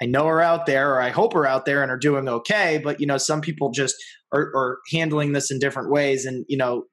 I 0.01 0.05
know 0.05 0.27
are 0.27 0.41
out 0.41 0.65
there 0.65 0.93
or 0.93 1.01
I 1.01 1.09
hope 1.09 1.35
are 1.35 1.45
out 1.45 1.65
there 1.65 1.83
and 1.83 1.91
are 1.91 1.97
doing 1.97 2.27
okay, 2.27 2.81
but 2.83 2.99
you 2.99 3.05
know, 3.05 3.17
some 3.17 3.41
people 3.41 3.71
just 3.71 3.95
are, 4.33 4.51
are 4.55 4.79
handling 4.91 5.33
this 5.33 5.51
in 5.51 5.59
different 5.59 5.91
ways 5.91 6.25
and, 6.25 6.45
you 6.49 6.57
know, 6.57 6.85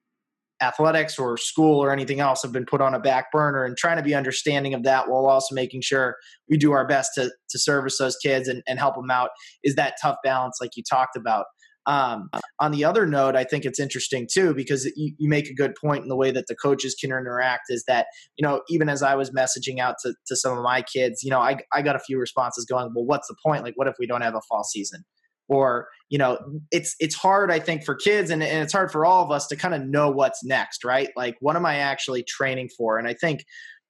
athletics 0.61 1.17
or 1.17 1.37
school 1.37 1.81
or 1.81 1.91
anything 1.91 2.19
else 2.19 2.41
have 2.41 2.51
been 2.51 2.65
put 2.65 2.81
on 2.81 2.93
a 2.93 2.99
back 2.99 3.31
burner 3.31 3.63
and 3.63 3.77
trying 3.77 3.95
to 3.97 4.03
be 4.03 4.13
understanding 4.13 4.73
of 4.73 4.83
that 4.83 5.09
while 5.09 5.25
also 5.25 5.55
making 5.55 5.81
sure 5.81 6.17
we 6.49 6.57
do 6.57 6.73
our 6.73 6.85
best 6.85 7.11
to, 7.15 7.31
to 7.49 7.57
service 7.57 7.97
those 7.97 8.17
kids 8.17 8.47
and, 8.47 8.61
and 8.67 8.77
help 8.77 8.95
them 8.95 9.09
out 9.09 9.29
is 9.63 9.75
that 9.75 9.95
tough 10.01 10.17
balance 10.23 10.57
like 10.59 10.71
you 10.75 10.83
talked 10.87 11.15
about 11.15 11.45
um, 11.89 12.29
on 12.59 12.71
the 12.71 12.85
other 12.85 13.05
note 13.05 13.35
i 13.35 13.43
think 13.43 13.65
it's 13.65 13.79
interesting 13.79 14.27
too 14.31 14.53
because 14.53 14.85
you, 14.95 15.13
you, 15.17 15.27
make 15.27 15.49
a 15.49 15.53
good 15.53 15.73
point 15.75 16.03
in 16.03 16.09
the 16.09 16.15
way 16.15 16.31
that 16.31 16.45
the 16.47 16.55
coaches 16.55 16.95
can 16.99 17.09
interact 17.09 17.63
is 17.69 17.83
that 17.87 18.05
you 18.37 18.47
know 18.47 18.61
even 18.69 18.87
as 18.87 19.01
i 19.03 19.15
was 19.15 19.31
messaging 19.31 19.79
out 19.79 19.95
to, 20.01 20.13
to 20.27 20.35
some 20.35 20.57
of 20.57 20.63
my 20.63 20.81
kids 20.81 21.23
you 21.23 21.29
know 21.29 21.39
I, 21.39 21.57
I 21.73 21.81
got 21.81 21.95
a 21.95 21.99
few 21.99 22.19
responses 22.19 22.65
going 22.65 22.91
well 22.95 23.05
what's 23.09 23.27
the 23.27 23.35
point? 23.43 23.63
Like 23.63 23.73
what 23.75 23.87
if 23.87 23.95
we 23.99 24.07
don't 24.07 24.21
have 24.21 24.35
a 24.35 24.41
fall 24.47 24.63
season? 24.63 25.03
Or 25.47 25.87
you 26.09 26.19
know 26.19 26.37
it's 26.71 26.95
it's 26.99 27.15
hard 27.15 27.51
i 27.51 27.59
think 27.59 27.83
for 27.83 27.95
kids 27.95 28.29
and, 28.29 28.43
and 28.43 28.63
it's 28.63 28.73
hard 28.73 28.91
for 28.91 29.03
all 29.03 29.23
of 29.23 29.31
us 29.31 29.47
to 29.47 29.55
kind 29.55 29.73
of 29.73 29.83
know 29.83 30.11
what's 30.11 30.43
next 30.43 30.83
right? 30.83 31.09
Like 31.17 31.37
what 31.39 31.55
am 31.55 31.65
i 31.65 31.77
actually 31.77 32.23
training 32.23 32.69
for? 32.77 32.99
And 32.99 33.07
i 33.07 33.13
think 33.13 33.43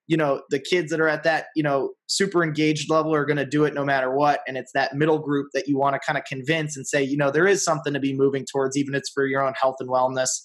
you 0.10 0.17
know 0.17 0.41
the 0.50 0.60
kids 0.60 0.89
that 0.91 1.00
are 1.00 1.08
at 1.08 1.24
that 1.24 1.45
you 1.56 1.63
know 1.63 1.91
super 2.08 2.43
engaged 2.43 2.89
level 2.89 3.13
are 3.13 3.26
going 3.26 3.38
to 3.38 3.45
do 3.45 3.63
it 3.63 3.74
no 3.74 3.86
matter 3.86 4.13
what 4.13 4.41
and 4.48 4.58
it's 4.58 4.72
that 4.74 4.95
middle 4.95 5.19
group 5.19 5.48
that 5.54 5.67
you 5.67 5.78
want 5.78 5.93
to 5.93 6.00
kind 6.06 6.17
of 6.17 6.26
convince 6.26 6.76
and 6.76 6.86
say 6.86 7.02
you 7.02 7.15
know 7.15 7.32
there 7.32 7.48
is 7.48 7.63
something 7.63 7.93
to 7.93 8.00
be 8.00 8.13
moving 8.13 8.45
towards 8.52 8.76
even 8.76 8.93
if 8.95 9.00
it's 9.00 9.10
for 9.10 9.26
your 9.26 9.45
own 9.45 9.54
health 9.54 9.76
and 9.80 9.89
wellness 9.89 10.41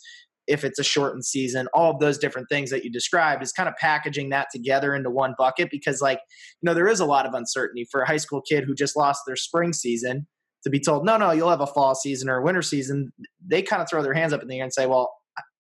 if 0.46 0.62
it's 0.62 0.78
a 0.78 0.84
shortened 0.84 1.24
season 1.24 1.66
all 1.72 1.90
of 1.90 1.98
those 1.98 2.18
different 2.18 2.46
things 2.50 2.70
that 2.70 2.84
you 2.84 2.92
described 2.92 3.42
is 3.42 3.50
kind 3.50 3.68
of 3.68 3.74
packaging 3.76 4.28
that 4.28 4.48
together 4.52 4.94
into 4.94 5.10
one 5.10 5.34
bucket 5.38 5.68
because 5.70 6.02
like 6.02 6.20
you 6.60 6.66
know 6.66 6.74
there 6.74 6.88
is 6.88 7.00
a 7.00 7.06
lot 7.06 7.24
of 7.24 7.32
uncertainty 7.32 7.86
for 7.90 8.02
a 8.02 8.06
high 8.06 8.18
school 8.18 8.42
kid 8.42 8.64
who 8.64 8.74
just 8.74 8.96
lost 8.96 9.22
their 9.26 9.36
spring 9.36 9.72
season 9.72 10.26
to 10.64 10.70
be 10.70 10.80
told, 10.80 11.04
no, 11.04 11.16
no, 11.18 11.30
you'll 11.30 11.50
have 11.50 11.60
a 11.60 11.66
fall 11.66 11.94
season 11.94 12.28
or 12.28 12.38
a 12.38 12.42
winter 12.42 12.62
season, 12.62 13.12
they 13.46 13.62
kind 13.62 13.82
of 13.82 13.88
throw 13.88 14.02
their 14.02 14.14
hands 14.14 14.32
up 14.32 14.42
in 14.42 14.48
the 14.48 14.56
air 14.58 14.64
and 14.64 14.72
say, 14.72 14.86
well, 14.86 15.12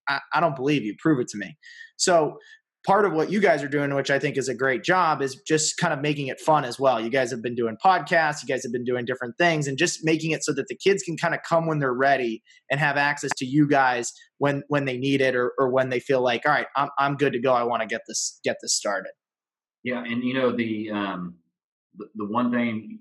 I, 0.08 0.18
I 0.32 0.40
don't 0.40 0.56
believe 0.56 0.82
you. 0.82 0.94
Prove 0.98 1.20
it 1.20 1.28
to 1.28 1.38
me. 1.38 1.56
So 1.96 2.38
part 2.84 3.06
of 3.06 3.12
what 3.12 3.30
you 3.30 3.40
guys 3.40 3.62
are 3.62 3.68
doing, 3.68 3.94
which 3.94 4.10
I 4.10 4.18
think 4.18 4.36
is 4.36 4.48
a 4.48 4.54
great 4.54 4.84
job, 4.84 5.22
is 5.22 5.36
just 5.36 5.78
kind 5.78 5.92
of 5.92 6.00
making 6.00 6.26
it 6.26 6.40
fun 6.40 6.64
as 6.64 6.78
well. 6.78 7.00
You 7.00 7.10
guys 7.10 7.30
have 7.30 7.42
been 7.42 7.54
doing 7.54 7.76
podcasts, 7.82 8.42
you 8.42 8.48
guys 8.48 8.62
have 8.62 8.72
been 8.72 8.84
doing 8.84 9.04
different 9.04 9.36
things, 9.38 9.66
and 9.66 9.78
just 9.78 10.04
making 10.04 10.32
it 10.32 10.44
so 10.44 10.52
that 10.52 10.68
the 10.68 10.76
kids 10.76 11.02
can 11.02 11.16
kind 11.16 11.34
of 11.34 11.40
come 11.48 11.66
when 11.66 11.78
they're 11.78 11.94
ready 11.94 12.42
and 12.70 12.78
have 12.78 12.96
access 12.96 13.30
to 13.38 13.46
you 13.46 13.66
guys 13.66 14.12
when 14.38 14.62
when 14.68 14.84
they 14.84 14.98
need 14.98 15.20
it 15.20 15.34
or, 15.34 15.52
or 15.58 15.70
when 15.70 15.88
they 15.88 16.00
feel 16.00 16.20
like, 16.20 16.42
all 16.46 16.52
right, 16.52 16.66
I'm 16.76 16.90
I'm 16.98 17.16
good 17.16 17.32
to 17.32 17.40
go. 17.40 17.52
I 17.52 17.62
want 17.62 17.82
to 17.82 17.88
get 17.88 18.02
this 18.06 18.38
get 18.44 18.56
this 18.60 18.74
started. 18.74 19.12
Yeah, 19.82 20.02
and 20.04 20.22
you 20.22 20.34
know 20.34 20.52
the 20.52 20.90
um, 20.90 21.34
the, 21.96 22.06
the 22.14 22.26
one 22.26 22.50
thing 22.50 23.00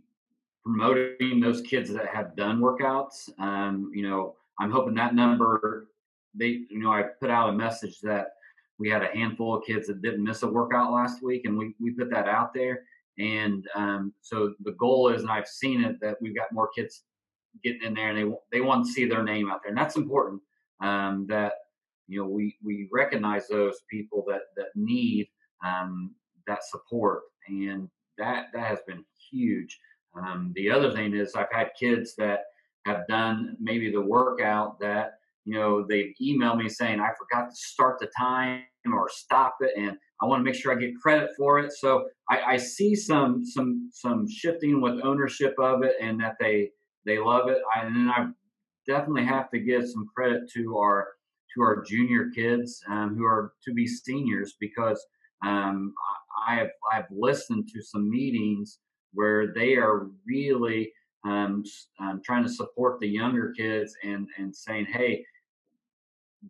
promoting 0.64 1.42
those 1.42 1.62
kids 1.62 1.92
that 1.94 2.08
have 2.08 2.36
done 2.36 2.62
workouts. 2.62 3.30
Um, 3.38 3.92
you 3.94 4.08
know, 4.08 4.36
I'm 4.60 4.72
hoping 4.72 4.96
that 4.96 5.14
number. 5.14 5.88
They, 6.36 6.62
you 6.70 6.80
know, 6.80 6.92
I 6.92 7.04
put 7.20 7.30
out 7.30 7.50
a 7.50 7.54
message 7.54 8.00
that 8.02 8.28
we 8.80 8.90
had 8.90 9.04
a 9.04 9.08
handful 9.08 9.56
of 9.56 9.66
kids 9.66 9.88
that 9.88 10.02
didn't 10.02 10.24
miss 10.24 10.44
a 10.44 10.48
workout 10.48 10.92
last 10.92 11.22
week, 11.24 11.44
and 11.46 11.58
we 11.58 11.76
we 11.80 11.92
put 11.92 12.10
that 12.12 12.28
out 12.28 12.54
there. 12.54 12.84
And 13.20 13.66
um, 13.76 14.14
so 14.22 14.54
the 14.64 14.72
goal 14.74 15.10
is, 15.10 15.22
and 15.22 15.32
I've 15.32 15.48
seen 15.48 15.84
it, 15.84 15.98
that 16.02 16.18
we've 16.20 16.36
got 16.36 16.52
more 16.52 16.70
kids 16.76 17.04
getting 17.64 17.84
in 17.84 17.94
there, 17.94 18.10
and 18.10 18.18
they 18.18 18.58
they 18.58 18.62
want 18.62 18.86
to 18.86 18.92
see 18.92 19.06
their 19.06 19.24
name 19.24 19.50
out 19.50 19.62
there, 19.64 19.70
and 19.70 19.78
that's 19.78 19.96
important. 19.96 20.42
Um, 20.82 21.26
that 21.30 21.54
you 22.08 22.20
know 22.20 22.28
we 22.28 22.58
we 22.64 22.90
recognize 22.92 23.48
those 23.48 23.82
people 23.90 24.26
that 24.28 24.42
that 24.58 24.70
need 24.76 25.28
um, 25.64 26.16
that 26.48 26.64
support, 26.64 27.22
and 27.48 27.90
that 28.18 28.48
that 28.54 28.68
has 28.68 28.80
been 28.88 29.06
huge. 29.32 29.80
Um, 30.16 30.52
the 30.56 30.70
other 30.70 30.92
thing 30.92 31.16
is 31.16 31.36
I've 31.36 31.52
had 31.52 31.72
kids 31.80 32.16
that 32.18 32.42
have 32.86 33.08
done 33.08 33.56
maybe 33.60 33.92
the 33.92 34.02
workout 34.02 34.80
that 34.80 35.14
you 35.46 35.54
know 35.58 35.86
they've 35.88 36.14
emailed 36.22 36.58
me 36.58 36.70
saying 36.70 37.00
I 37.00 37.10
forgot 37.18 37.50
to 37.50 37.56
start 37.56 38.00
the 38.00 38.10
time 38.18 38.64
or 38.86 39.10
stop 39.10 39.56
it, 39.62 39.72
and 39.78 39.98
I 40.22 40.26
want 40.26 40.40
to 40.40 40.44
make 40.44 40.56
sure 40.56 40.72
I 40.72 40.76
get 40.76 40.92
credit 41.02 41.32
for 41.38 41.60
it. 41.60 41.72
So 41.74 42.06
I, 42.30 42.42
I 42.54 42.58
see 42.58 42.96
some 42.96 43.44
some 43.46 43.90
some 43.94 44.26
shifting 44.30 44.82
with 44.82 45.04
ownership 45.04 45.54
of 45.60 45.84
it, 45.84 45.96
and 46.02 46.20
that 46.22 46.36
they 46.40 46.70
they 47.06 47.20
love 47.20 47.50
it. 47.50 47.58
I, 47.76 47.86
and 47.86 47.96
then 47.96 48.10
I 48.10 48.28
definitely 48.88 49.26
have 49.26 49.50
to 49.52 49.60
give 49.60 49.88
some 49.88 50.08
credit 50.16 50.50
to 50.54 50.78
our 50.78 51.08
to 51.56 51.62
our 51.62 51.84
junior 51.84 52.30
kids 52.36 52.82
um, 52.90 53.16
who 53.18 53.26
are 53.26 53.54
to 53.64 53.74
be 53.74 53.88
seniors 53.88 54.56
because 54.60 55.04
um, 55.46 55.94
I 56.48 56.56
have 56.56 56.70
I've 56.92 57.06
listened 57.12 57.70
to 57.74 57.82
some 57.82 58.10
meetings 58.10 58.80
where 59.14 59.54
they 59.54 59.76
are 59.76 60.08
really 60.26 60.92
um, 61.26 61.64
um, 62.00 62.22
trying 62.24 62.44
to 62.44 62.50
support 62.50 63.00
the 63.00 63.08
younger 63.08 63.54
kids 63.58 63.96
and 64.04 64.28
and 64.38 64.56
saying, 64.56 64.88
hey, 64.92 65.26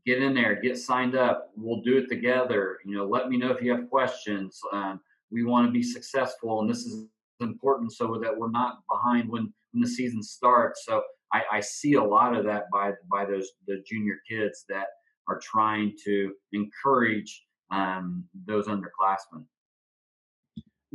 get 0.05 0.21
in 0.21 0.33
there, 0.33 0.59
get 0.61 0.77
signed 0.77 1.15
up. 1.15 1.51
We'll 1.55 1.81
do 1.81 1.97
it 1.97 2.09
together. 2.09 2.79
You 2.85 2.97
know, 2.97 3.05
let 3.05 3.29
me 3.29 3.37
know 3.37 3.51
if 3.51 3.61
you 3.61 3.71
have 3.71 3.89
questions. 3.89 4.59
Um, 4.71 4.99
we 5.31 5.43
want 5.43 5.67
to 5.67 5.71
be 5.71 5.83
successful, 5.83 6.61
and 6.61 6.69
this 6.69 6.85
is 6.85 7.07
important 7.39 7.91
so 7.91 8.19
that 8.21 8.37
we're 8.37 8.51
not 8.51 8.77
behind 8.89 9.29
when 9.29 9.51
when 9.71 9.81
the 9.81 9.87
season 9.87 10.21
starts. 10.21 10.85
So 10.85 11.01
I, 11.33 11.41
I 11.53 11.59
see 11.59 11.93
a 11.93 12.03
lot 12.03 12.35
of 12.35 12.45
that 12.45 12.65
by 12.71 12.91
by 13.11 13.25
those 13.25 13.49
the 13.67 13.83
junior 13.87 14.19
kids 14.29 14.65
that 14.69 14.87
are 15.27 15.39
trying 15.39 15.95
to 16.05 16.33
encourage 16.51 17.43
um, 17.71 18.25
those 18.45 18.67
underclassmen. 18.67 19.45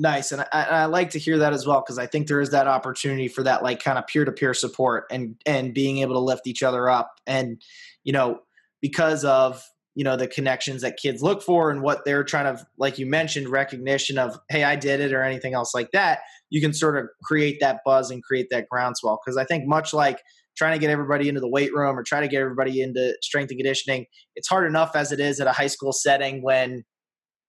Nice, 0.00 0.30
and 0.30 0.42
I, 0.52 0.62
I, 0.62 0.84
like 0.84 1.10
to 1.10 1.18
hear 1.18 1.38
that 1.38 1.52
as 1.52 1.66
well 1.66 1.80
because 1.80 1.98
I 1.98 2.06
think 2.06 2.28
there 2.28 2.40
is 2.40 2.50
that 2.50 2.68
opportunity 2.68 3.26
for 3.26 3.42
that, 3.42 3.64
like 3.64 3.82
kind 3.82 3.98
of 3.98 4.06
peer 4.06 4.24
to 4.24 4.30
peer 4.30 4.54
support 4.54 5.06
and 5.10 5.34
and 5.44 5.74
being 5.74 5.98
able 5.98 6.14
to 6.14 6.20
lift 6.20 6.46
each 6.46 6.62
other 6.62 6.88
up, 6.88 7.16
and 7.26 7.60
you 8.04 8.12
know 8.12 8.42
because 8.80 9.24
of 9.24 9.62
you 9.94 10.04
know 10.04 10.16
the 10.16 10.28
connections 10.28 10.82
that 10.82 10.96
kids 10.96 11.22
look 11.22 11.42
for 11.42 11.70
and 11.70 11.82
what 11.82 12.04
they're 12.04 12.22
trying 12.22 12.56
to 12.56 12.64
like 12.78 12.98
you 12.98 13.06
mentioned 13.06 13.48
recognition 13.48 14.16
of 14.16 14.38
hey 14.48 14.62
i 14.62 14.76
did 14.76 15.00
it 15.00 15.12
or 15.12 15.22
anything 15.22 15.54
else 15.54 15.74
like 15.74 15.90
that 15.92 16.20
you 16.50 16.60
can 16.60 16.72
sort 16.72 16.96
of 16.96 17.06
create 17.24 17.58
that 17.60 17.80
buzz 17.84 18.10
and 18.10 18.22
create 18.22 18.46
that 18.50 18.68
groundswell. 18.68 19.18
Because 19.24 19.36
i 19.36 19.44
think 19.44 19.66
much 19.66 19.92
like 19.92 20.20
trying 20.56 20.72
to 20.72 20.78
get 20.78 20.90
everybody 20.90 21.28
into 21.28 21.40
the 21.40 21.48
weight 21.48 21.74
room 21.74 21.98
or 21.98 22.02
try 22.02 22.20
to 22.20 22.28
get 22.28 22.40
everybody 22.40 22.80
into 22.80 23.12
strength 23.22 23.50
and 23.50 23.58
conditioning 23.58 24.06
it's 24.36 24.48
hard 24.48 24.66
enough 24.66 24.94
as 24.94 25.10
it 25.10 25.20
is 25.20 25.40
at 25.40 25.46
a 25.46 25.52
high 25.52 25.66
school 25.66 25.92
setting 25.92 26.42
when 26.42 26.84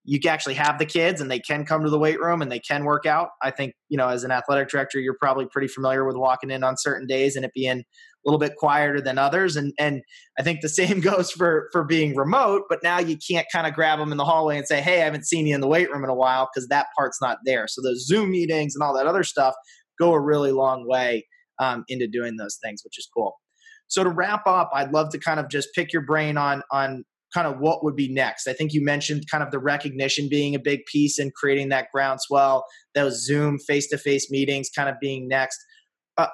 you 0.04 0.20
actually 0.28 0.56
have 0.56 0.80
the 0.80 0.86
kids 0.86 1.22
and 1.22 1.30
they 1.30 1.40
can 1.40 1.66
come 1.66 1.84
to 1.84 1.90
the 1.90 2.00
weight 2.00 2.20
room 2.20 2.42
and 2.42 2.52
they 2.52 2.60
can 2.60 2.86
work 2.86 3.06
out. 3.06 3.30
I 3.42 3.52
think, 3.52 3.74
you 3.90 3.98
know, 3.98 4.08
as 4.08 4.24
an 4.24 4.32
athletic 4.32 4.70
director, 4.70 5.00
you're 5.00 5.18
probably 5.20 5.46
pretty 5.46 5.68
familiar 5.68 6.06
with 6.06 6.16
walking 6.16 6.52
in 6.52 6.64
on 6.64 6.78
certain 6.78 7.06
days 7.06 7.36
and 7.36 7.46
it 7.46 7.52
being 7.54 7.80
a 7.80 7.84
little 8.26 8.40
bit 8.40 8.56
quieter 8.58 9.02
than 9.02 9.18
others. 9.18 9.56
And 9.56 9.74
and 9.78 10.02
I 10.38 10.44
think 10.44 10.62
the 10.62 10.70
same 10.70 11.00
goes 11.02 11.32
for 11.32 11.70
for 11.72 11.84
being 11.84 12.16
remote, 12.16 12.64
but 12.70 12.80
now 12.82 13.00
you 13.00 13.18
can't 13.18 13.48
kind 13.52 13.68
of 13.68 13.74
grab 13.74 14.00
them 14.00 14.12
in 14.12 14.18
the 14.18 14.26
hallway 14.26 14.58
and 14.58 14.68
say, 14.68 14.82
Hey, 14.82 15.02
I 15.02 15.06
haven't 15.06 15.28
seen 15.28 15.48
you 15.48 15.56
in 15.56 15.62
the 15.62 15.68
weight 15.68 15.92
room 15.92 16.04
in 16.04 16.10
a 16.10 16.16
while 16.16 16.50
because 16.54 16.68
that 16.70 16.88
part's 16.98 17.22
not 17.22 17.40
there. 17.46 17.68
So 17.68 17.82
those 17.82 18.06
Zoom 18.06 18.32
meetings 18.32 18.76
and 18.76 18.84
all 18.84 18.96
that 18.96 19.08
other 19.08 19.24
stuff 19.24 19.54
go 20.00 20.14
a 20.14 20.20
really 20.20 20.52
long 20.52 20.88
way 20.88 21.28
um, 21.60 21.84
into 21.90 22.08
doing 22.08 22.38
those 22.38 22.58
things, 22.64 22.82
which 22.84 22.98
is 22.98 23.08
cool. 23.14 23.36
So 23.88 24.04
to 24.04 24.10
wrap 24.10 24.48
up, 24.48 24.70
I'd 24.74 24.94
love 24.94 25.10
to 25.10 25.20
kind 25.20 25.40
of 25.40 25.50
just 25.50 25.70
pick 25.76 25.92
your 25.92 26.04
brain 26.04 26.38
on 26.38 26.64
on 26.72 27.04
kind 27.34 27.48
of 27.48 27.60
what 27.60 27.84
would 27.84 27.96
be 27.96 28.12
next. 28.12 28.48
I 28.48 28.54
think 28.54 28.74
you 28.74 28.84
mentioned 28.84 29.26
kind 29.30 29.44
of 29.44 29.52
the 29.52 29.60
recognition 29.60 30.28
being 30.30 30.56
a 30.56 30.60
big 30.60 30.86
piece 30.86 31.20
and 31.20 31.34
creating 31.34 31.70
that 31.70 31.88
groundswell, 31.94 32.66
those 32.96 33.26
Zoom 33.26 33.58
face 33.60 33.88
to 33.90 33.98
face 33.98 34.32
meetings 34.32 34.70
kind 34.76 34.90
of 34.90 34.96
being 35.00 35.28
next. 35.28 35.58
Uh, 36.18 36.28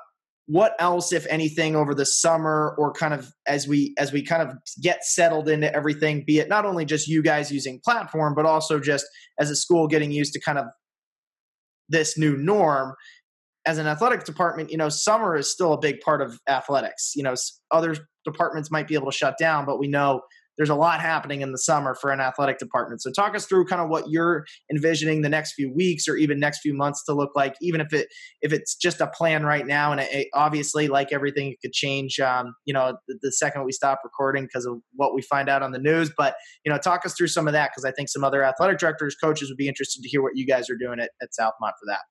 what 0.47 0.73
else, 0.79 1.11
if 1.11 1.25
anything, 1.27 1.75
over 1.75 1.93
the 1.93 2.05
summer 2.05 2.75
or 2.77 2.93
kind 2.93 3.13
of 3.13 3.31
as 3.47 3.67
we 3.67 3.93
as 3.97 4.11
we 4.11 4.23
kind 4.23 4.41
of 4.41 4.55
get 4.81 5.03
settled 5.03 5.49
into 5.49 5.73
everything, 5.75 6.23
be 6.25 6.39
it 6.39 6.49
not 6.49 6.65
only 6.65 6.85
just 6.85 7.07
you 7.07 7.21
guys 7.21 7.51
using 7.51 7.79
platform, 7.83 8.33
but 8.35 8.45
also 8.45 8.79
just 8.79 9.05
as 9.39 9.49
a 9.49 9.55
school 9.55 9.87
getting 9.87 10.11
used 10.11 10.33
to 10.33 10.39
kind 10.39 10.57
of 10.57 10.65
this 11.89 12.17
new 12.17 12.35
norm 12.37 12.95
as 13.65 13.77
an 13.79 13.87
athletic 13.87 14.23
department, 14.23 14.71
you 14.71 14.77
know, 14.77 14.89
summer 14.89 15.35
is 15.35 15.51
still 15.51 15.73
a 15.73 15.79
big 15.79 15.99
part 16.01 16.21
of 16.21 16.39
athletics. 16.47 17.13
You 17.15 17.23
know, 17.23 17.33
other 17.71 17.95
departments 18.23 18.69
might 18.71 18.87
be 18.87 18.93
able 18.93 19.11
to 19.11 19.17
shut 19.17 19.37
down, 19.39 19.65
but 19.65 19.79
we 19.79 19.87
know 19.87 20.21
there's 20.57 20.69
a 20.69 20.75
lot 20.75 21.01
happening 21.01 21.41
in 21.41 21.51
the 21.51 21.57
summer 21.57 21.95
for 21.95 22.11
an 22.11 22.19
athletic 22.19 22.57
department. 22.57 23.01
So 23.01 23.11
talk 23.11 23.35
us 23.35 23.45
through 23.45 23.65
kind 23.65 23.81
of 23.81 23.89
what 23.89 24.09
you're 24.09 24.45
envisioning 24.71 25.21
the 25.21 25.29
next 25.29 25.53
few 25.53 25.73
weeks 25.73 26.07
or 26.07 26.15
even 26.15 26.39
next 26.39 26.59
few 26.59 26.73
months 26.73 27.03
to 27.05 27.13
look 27.13 27.31
like, 27.35 27.55
even 27.61 27.81
if 27.81 27.93
it 27.93 28.07
if 28.41 28.53
it's 28.53 28.75
just 28.75 29.01
a 29.01 29.07
plan 29.07 29.43
right 29.43 29.65
now. 29.65 29.91
And 29.91 30.01
it, 30.01 30.11
it, 30.11 30.27
obviously, 30.33 30.87
like 30.87 31.11
everything, 31.11 31.51
it 31.51 31.57
could 31.61 31.73
change. 31.73 32.19
Um, 32.19 32.55
you 32.65 32.73
know, 32.73 32.97
the, 33.07 33.17
the, 33.21 33.31
second 33.31 33.65
we 33.65 33.71
stop 33.71 33.99
recording 34.03 34.45
because 34.45 34.65
of 34.65 34.79
what 34.93 35.13
we 35.13 35.21
find 35.21 35.49
out 35.49 35.61
on 35.61 35.71
the 35.71 35.79
news. 35.79 36.11
But 36.15 36.35
you 36.63 36.71
know, 36.71 36.77
talk 36.77 37.05
us 37.05 37.13
through 37.15 37.27
some 37.27 37.47
of 37.47 37.53
that 37.53 37.71
because 37.71 37.85
I 37.85 37.91
think 37.91 38.09
some 38.09 38.23
other 38.23 38.43
athletic 38.43 38.77
directors, 38.77 39.15
coaches 39.15 39.49
would 39.49 39.57
be 39.57 39.67
interested 39.67 40.01
to 40.01 40.09
hear 40.09 40.21
what 40.21 40.33
you 40.35 40.45
guys 40.47 40.69
are 40.69 40.77
doing 40.77 40.99
at, 40.99 41.11
at 41.21 41.29
Southmont 41.37 41.73
for 41.79 41.85
that. 41.87 42.01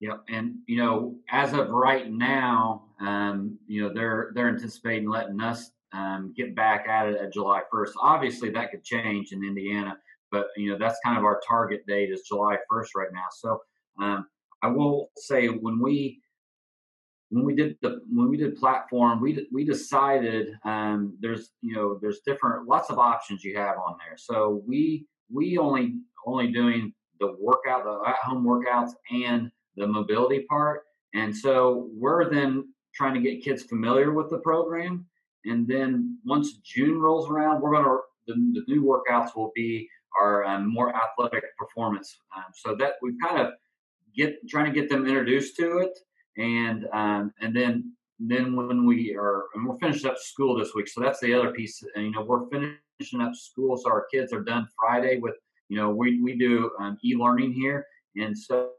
Yep, 0.00 0.24
and 0.28 0.56
you 0.66 0.76
know, 0.76 1.14
as 1.30 1.54
of 1.54 1.70
right 1.70 2.10
now, 2.10 2.84
um, 3.00 3.58
you 3.66 3.82
know, 3.82 3.94
they're 3.94 4.30
they're 4.34 4.48
anticipating 4.48 5.08
letting 5.08 5.40
us 5.40 5.70
um, 5.96 6.34
get 6.36 6.54
back 6.54 6.86
at 6.88 7.08
it 7.08 7.16
at 7.16 7.32
July 7.32 7.62
1st. 7.72 7.92
Obviously, 8.00 8.50
that 8.50 8.70
could 8.70 8.84
change 8.84 9.32
in 9.32 9.42
Indiana, 9.42 9.96
but 10.30 10.48
you 10.56 10.70
know 10.70 10.78
that's 10.78 10.98
kind 11.04 11.16
of 11.16 11.24
our 11.24 11.40
target 11.46 11.86
date 11.86 12.10
is 12.10 12.22
July 12.28 12.56
1st 12.70 12.88
right 12.96 13.12
now. 13.12 13.26
So 13.32 13.60
um, 13.98 14.26
I 14.62 14.68
will 14.68 15.10
say 15.16 15.46
when 15.46 15.80
we 15.80 16.20
when 17.30 17.44
we 17.44 17.54
did 17.54 17.76
the 17.82 18.00
when 18.12 18.28
we 18.28 18.36
did 18.36 18.56
platform, 18.56 19.20
we 19.20 19.46
we 19.52 19.64
decided 19.64 20.48
um, 20.64 21.16
there's 21.20 21.52
you 21.62 21.74
know 21.74 21.98
there's 22.00 22.20
different 22.26 22.68
lots 22.68 22.90
of 22.90 22.98
options 22.98 23.42
you 23.42 23.56
have 23.56 23.76
on 23.78 23.96
there. 24.06 24.16
So 24.16 24.62
we 24.66 25.06
we 25.32 25.58
only 25.58 25.94
only 26.26 26.52
doing 26.52 26.92
the 27.20 27.34
workout 27.40 27.84
the 27.84 28.08
at 28.08 28.16
home 28.16 28.44
workouts 28.44 28.92
and 29.10 29.50
the 29.76 29.86
mobility 29.86 30.44
part, 30.48 30.82
and 31.14 31.34
so 31.34 31.88
we're 31.94 32.30
then 32.30 32.72
trying 32.94 33.14
to 33.14 33.20
get 33.20 33.42
kids 33.42 33.62
familiar 33.62 34.12
with 34.12 34.30
the 34.30 34.38
program 34.38 35.06
and 35.46 35.66
then 35.66 36.18
once 36.24 36.54
June 36.58 36.98
rolls 36.98 37.30
around, 37.30 37.60
we're 37.60 37.72
going 37.72 37.84
to, 37.84 37.98
the, 38.26 38.34
the, 38.34 38.62
new 38.66 38.82
workouts 38.82 39.36
will 39.36 39.52
be 39.54 39.88
our 40.20 40.44
um, 40.44 40.72
more 40.72 40.94
athletic 40.94 41.44
performance. 41.56 42.18
Um, 42.36 42.44
so 42.54 42.74
that 42.78 42.94
we've 43.02 43.16
kind 43.22 43.40
of 43.40 43.52
get, 44.14 44.36
trying 44.48 44.72
to 44.72 44.78
get 44.78 44.88
them 44.90 45.06
introduced 45.06 45.56
to 45.56 45.78
it. 45.78 45.98
And, 46.36 46.86
um, 46.92 47.32
and 47.40 47.54
then, 47.54 47.92
then 48.18 48.56
when 48.56 48.86
we 48.86 49.14
are, 49.14 49.44
and 49.54 49.66
we're 49.66 49.78
finishing 49.78 50.10
up 50.10 50.18
school 50.18 50.58
this 50.58 50.74
week. 50.74 50.88
So 50.88 51.00
that's 51.00 51.20
the 51.20 51.32
other 51.34 51.52
piece. 51.52 51.82
And, 51.94 52.06
you 52.06 52.10
know, 52.10 52.22
we're 52.22 52.48
finishing 52.48 53.20
up 53.20 53.34
school. 53.34 53.76
So 53.76 53.90
our 53.90 54.06
kids 54.12 54.32
are 54.32 54.42
done 54.42 54.66
Friday 54.78 55.18
with, 55.18 55.34
you 55.68 55.76
know, 55.76 55.90
we, 55.90 56.20
we 56.22 56.36
do 56.36 56.70
um, 56.80 56.98
e-learning 57.04 57.52
here. 57.52 57.86
And 58.16 58.36
so 58.36 58.70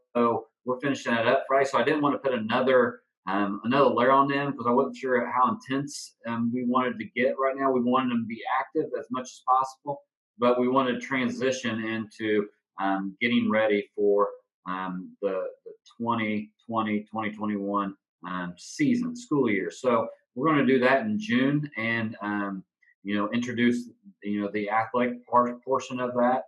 we're 0.65 0.79
finishing 0.81 1.13
that 1.13 1.27
up 1.27 1.45
Friday. 1.47 1.65
So 1.69 1.77
I 1.77 1.83
didn't 1.83 2.01
want 2.01 2.15
to 2.15 2.19
put 2.19 2.37
another 2.37 3.01
um, 3.27 3.59
another 3.65 3.89
layer 3.89 4.11
on 4.11 4.27
them 4.27 4.51
because 4.51 4.67
I 4.67 4.71
wasn't 4.71 4.95
sure 4.95 5.29
how 5.29 5.51
intense 5.51 6.15
um, 6.27 6.49
we 6.53 6.63
wanted 6.65 6.97
to 6.97 7.05
get 7.15 7.35
right 7.37 7.55
now. 7.57 7.71
We 7.71 7.81
wanted 7.81 8.11
them 8.11 8.23
to 8.23 8.27
be 8.27 8.41
active 8.59 8.89
as 8.97 9.05
much 9.11 9.23
as 9.23 9.41
possible, 9.45 9.99
but 10.39 10.59
we 10.59 10.69
wanted 10.69 10.93
to 10.93 11.05
transition 11.05 11.83
into 11.83 12.47
um, 12.79 13.17
getting 13.19 13.49
ready 13.51 13.89
for 13.95 14.29
um, 14.67 15.13
the, 15.21 15.43
the 15.65 15.71
2020 15.99 16.99
2021 17.01 17.95
um, 18.27 18.53
season, 18.57 19.15
school 19.15 19.49
year. 19.49 19.69
So 19.71 20.07
we're 20.35 20.47
going 20.47 20.65
to 20.65 20.73
do 20.73 20.79
that 20.79 21.01
in 21.01 21.19
June 21.19 21.69
and 21.77 22.15
um, 22.21 22.63
you 23.03 23.15
know 23.15 23.29
introduce 23.33 23.89
you 24.23 24.41
know 24.41 24.49
the 24.53 24.69
athletic 24.69 25.25
part 25.27 25.61
portion 25.65 25.99
of 25.99 26.13
that 26.13 26.43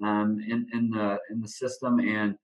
in, 0.00 0.66
in 0.72 0.90
the 0.90 1.18
in 1.30 1.40
the 1.40 1.48
system 1.48 2.00
and 2.00 2.36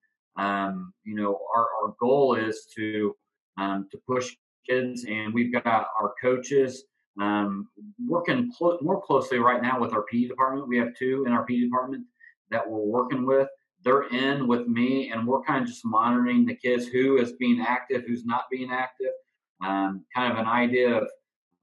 you 1.04 1.14
know 1.14 1.40
our, 1.56 1.66
our 1.82 1.94
goal 2.00 2.34
is 2.34 2.66
to 2.76 3.14
um, 3.60 3.86
to 3.92 3.98
push 4.08 4.34
kids. 4.68 5.04
And 5.04 5.32
we've 5.32 5.52
got 5.52 5.66
our 5.66 6.14
coaches 6.20 6.84
um, 7.20 7.68
working 8.06 8.50
more 8.80 9.02
closely 9.02 9.38
right 9.38 9.62
now 9.62 9.78
with 9.78 9.92
our 9.92 10.04
PE 10.10 10.28
department. 10.28 10.68
We 10.68 10.78
have 10.78 10.94
two 10.98 11.24
in 11.26 11.32
our 11.32 11.44
PE 11.44 11.60
department 11.60 12.04
that 12.50 12.68
we're 12.68 12.80
working 12.80 13.26
with. 13.26 13.48
They're 13.82 14.08
in 14.08 14.46
with 14.46 14.66
me, 14.66 15.10
and 15.10 15.26
we're 15.26 15.42
kind 15.42 15.62
of 15.62 15.68
just 15.68 15.84
monitoring 15.84 16.44
the 16.44 16.54
kids 16.54 16.86
who 16.86 17.18
is 17.18 17.32
being 17.32 17.64
active, 17.66 18.04
who's 18.06 18.26
not 18.26 18.44
being 18.50 18.70
active. 18.70 19.12
Um, 19.62 20.04
kind 20.14 20.32
of 20.32 20.38
an 20.38 20.46
idea 20.46 20.98
of 20.98 21.08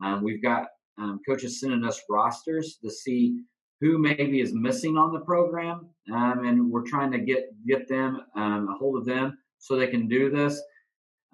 um, 0.03 0.23
we've 0.23 0.41
got 0.41 0.67
um, 0.99 1.19
coaches 1.27 1.59
sending 1.59 1.83
us 1.83 2.01
rosters 2.09 2.79
to 2.83 2.89
see 2.89 3.41
who 3.81 3.99
maybe 3.99 4.41
is 4.41 4.53
missing 4.53 4.97
on 4.97 5.13
the 5.13 5.19
program, 5.19 5.89
um, 6.11 6.45
and 6.45 6.71
we're 6.71 6.87
trying 6.87 7.11
to 7.11 7.19
get 7.19 7.49
get 7.67 7.87
them 7.87 8.21
um, 8.35 8.67
a 8.69 8.77
hold 8.77 8.97
of 8.97 9.05
them 9.05 9.37
so 9.59 9.75
they 9.75 9.87
can 9.87 10.07
do 10.07 10.29
this. 10.31 10.59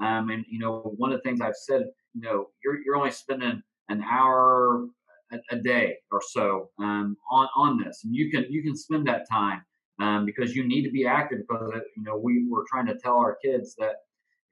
Um, 0.03 0.29
and 0.29 0.43
you 0.49 0.59
know, 0.59 0.93
one 0.97 1.13
of 1.13 1.17
the 1.17 1.23
things 1.23 1.39
I've 1.39 1.55
said, 1.55 1.83
you 2.13 2.21
know, 2.21 2.47
you're 2.63 2.83
you're 2.83 2.97
only 2.97 3.11
spending 3.11 3.61
an 3.89 4.03
hour 4.03 4.85
a, 5.31 5.37
a 5.51 5.55
day 5.57 5.95
or 6.11 6.21
so 6.21 6.69
um, 6.79 7.15
on 7.31 7.47
on 7.55 7.81
this, 7.81 8.01
and 8.03 8.13
you 8.13 8.29
can 8.29 8.45
you 8.49 8.61
can 8.63 8.75
spend 8.75 9.07
that 9.07 9.29
time 9.31 9.63
um, 10.01 10.25
because 10.25 10.55
you 10.55 10.67
need 10.67 10.83
to 10.83 10.91
be 10.91 11.05
active. 11.05 11.39
Because 11.47 11.71
uh, 11.73 11.79
you 11.95 12.03
know, 12.03 12.17
we 12.17 12.45
we're 12.49 12.65
trying 12.69 12.85
to 12.87 12.97
tell 12.97 13.17
our 13.17 13.37
kids 13.43 13.75
that 13.79 13.95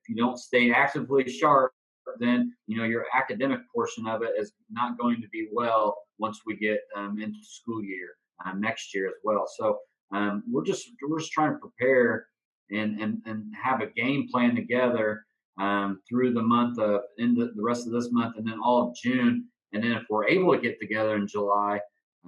if 0.01 0.09
you 0.09 0.15
don't 0.15 0.37
stay 0.37 0.71
actively 0.71 1.29
sharp, 1.29 1.73
then 2.19 2.53
you 2.67 2.77
know 2.77 2.85
your 2.85 3.05
academic 3.13 3.59
portion 3.75 4.07
of 4.07 4.21
it 4.23 4.31
is 4.37 4.53
not 4.69 4.97
going 4.97 5.21
to 5.21 5.27
be 5.33 5.49
well 5.51 5.97
once 6.17 6.39
we 6.45 6.55
get 6.55 6.79
um, 6.95 7.19
into 7.21 7.39
school 7.43 7.83
year 7.83 8.07
um, 8.45 8.61
next 8.61 8.95
year 8.95 9.07
as 9.07 9.15
well. 9.25 9.45
So 9.57 9.79
um, 10.13 10.43
we're 10.49 10.63
just 10.63 10.87
we're 11.05 11.19
just 11.19 11.33
trying 11.33 11.51
to 11.51 11.59
prepare 11.59 12.27
and 12.71 13.01
and 13.01 13.21
and 13.25 13.53
have 13.61 13.81
a 13.81 13.87
game 13.87 14.29
plan 14.31 14.55
together 14.55 15.25
um, 15.59 15.99
through 16.07 16.33
the 16.33 16.41
month 16.41 16.79
of 16.79 17.01
in 17.17 17.35
the, 17.35 17.51
the 17.55 17.63
rest 17.63 17.87
of 17.87 17.93
this 17.93 18.09
month 18.11 18.37
and 18.37 18.47
then 18.47 18.59
all 18.63 18.89
of 18.89 18.95
June. 18.95 19.47
And 19.73 19.83
then 19.83 19.93
if 19.93 20.03
we're 20.09 20.27
able 20.27 20.53
to 20.53 20.61
get 20.61 20.79
together 20.79 21.15
in 21.15 21.27
July, 21.27 21.79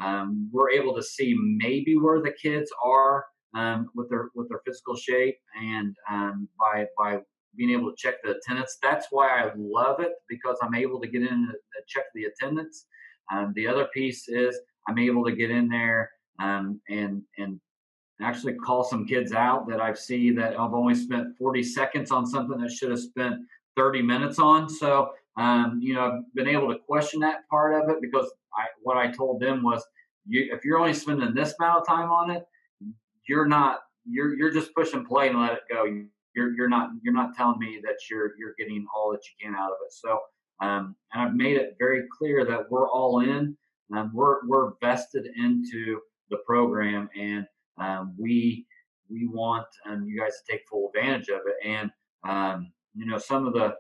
um, 0.01 0.49
we're 0.51 0.71
able 0.71 0.95
to 0.95 1.03
see 1.03 1.36
maybe 1.38 1.97
where 1.97 2.21
the 2.21 2.33
kids 2.41 2.71
are 2.83 3.25
um, 3.53 3.89
with 3.95 4.09
their 4.09 4.29
with 4.36 4.49
their 4.49 4.62
physical 4.65 4.95
shape 4.95 5.38
and 5.62 5.95
um, 6.09 6.47
by 6.59 6.86
by 6.97 7.19
being 7.55 7.71
able 7.71 7.91
to 7.91 7.95
check 7.97 8.15
the 8.23 8.36
attendance. 8.36 8.77
That's 8.81 9.07
why 9.12 9.27
I 9.27 9.51
love 9.55 9.99
it 9.99 10.13
because 10.27 10.57
I'm 10.62 10.73
able 10.75 10.99
to 11.01 11.07
get 11.07 11.21
in 11.21 11.27
and 11.27 11.53
check 11.88 12.05
the 12.15 12.25
attendance. 12.25 12.88
Um, 13.31 13.53
the 13.55 13.67
other 13.67 13.88
piece 13.93 14.27
is 14.27 14.59
I'm 14.88 14.97
able 14.97 15.23
to 15.25 15.36
get 15.36 15.51
in 15.51 15.69
there 15.69 16.09
um, 16.39 16.81
and 16.89 17.21
and 17.38 17.59
actually 18.21 18.54
call 18.54 18.84
some 18.84 19.06
kids 19.06 19.34
out 19.34 19.67
that 19.67 19.82
I've 19.82 19.97
seen 19.97 20.36
that 20.36 20.60
I've 20.60 20.73
only 20.73 20.95
spent 20.95 21.36
40 21.38 21.63
seconds 21.63 22.12
on 22.12 22.26
something 22.26 22.60
that 22.60 22.71
should 22.71 22.91
have 22.91 22.99
spent 22.99 23.36
30 23.76 24.02
minutes 24.02 24.39
on. 24.39 24.69
So, 24.69 25.12
um, 25.38 25.80
you 25.82 25.95
know, 25.95 26.02
I've 26.02 26.34
been 26.36 26.47
able 26.47 26.71
to 26.71 26.80
question 26.80 27.19
that 27.21 27.47
part 27.49 27.82
of 27.82 27.89
it 27.89 27.97
because 28.02 28.32
I, 28.56 28.65
what 28.82 28.97
I 28.97 29.12
told 29.12 29.41
them 29.41 29.63
was, 29.63 29.84
you, 30.26 30.54
if 30.54 30.63
you're 30.63 30.80
only 30.80 30.93
spending 30.93 31.34
this 31.34 31.56
amount 31.60 31.82
of 31.82 31.88
time 31.88 32.10
on 32.10 32.30
it, 32.30 32.45
you're 33.28 33.47
not, 33.47 33.80
you're, 34.06 34.36
you're 34.36 34.52
just 34.52 34.73
pushing 34.76 35.06
play 35.06 35.30
and 35.30 35.41
let 35.41 35.54
it 35.54 35.62
go. 35.69 35.86
You're, 36.36 36.54
you're 36.54 36.69
not, 36.69 36.91
you're 37.02 37.13
not 37.13 37.36
telling 37.36 37.60
me 37.60 37.82
that 37.84 37.95
you're, 38.10 38.32
you're 38.38 38.54
getting 38.58 38.86
all 38.95 39.12
that 39.12 39.21
you 39.26 39.47
can 39.47 39.56
out 39.56 39.71
of 39.71 39.78
it. 39.86 39.91
So, 39.91 40.19
um, 40.62 40.95
and 41.13 41.23
I've 41.23 41.36
made 41.36 41.58
it 41.58 41.76
very 41.80 42.04
clear 42.17 42.45
that 42.45 42.69
we're 42.69 42.89
all 42.89 43.21
in. 43.21 43.58
Um, 43.95 44.12
we're, 44.13 44.47
we're 44.47 44.71
vested 44.82 45.28
into 45.38 45.99
the 46.30 46.38
program 46.45 47.10
and 47.19 47.45
um, 47.77 48.15
we 48.17 48.65
we 49.09 49.27
want 49.27 49.67
um, 49.86 50.05
you 50.05 50.19
guys 50.19 50.33
to 50.45 50.51
take 50.51 50.62
full 50.69 50.91
advantage 50.93 51.29
of 51.29 51.41
it. 51.47 51.55
And 51.65 51.91
um, 52.27 52.71
you 52.95 53.05
know, 53.05 53.17
some 53.17 53.45
of 53.45 53.53
the 53.53 53.75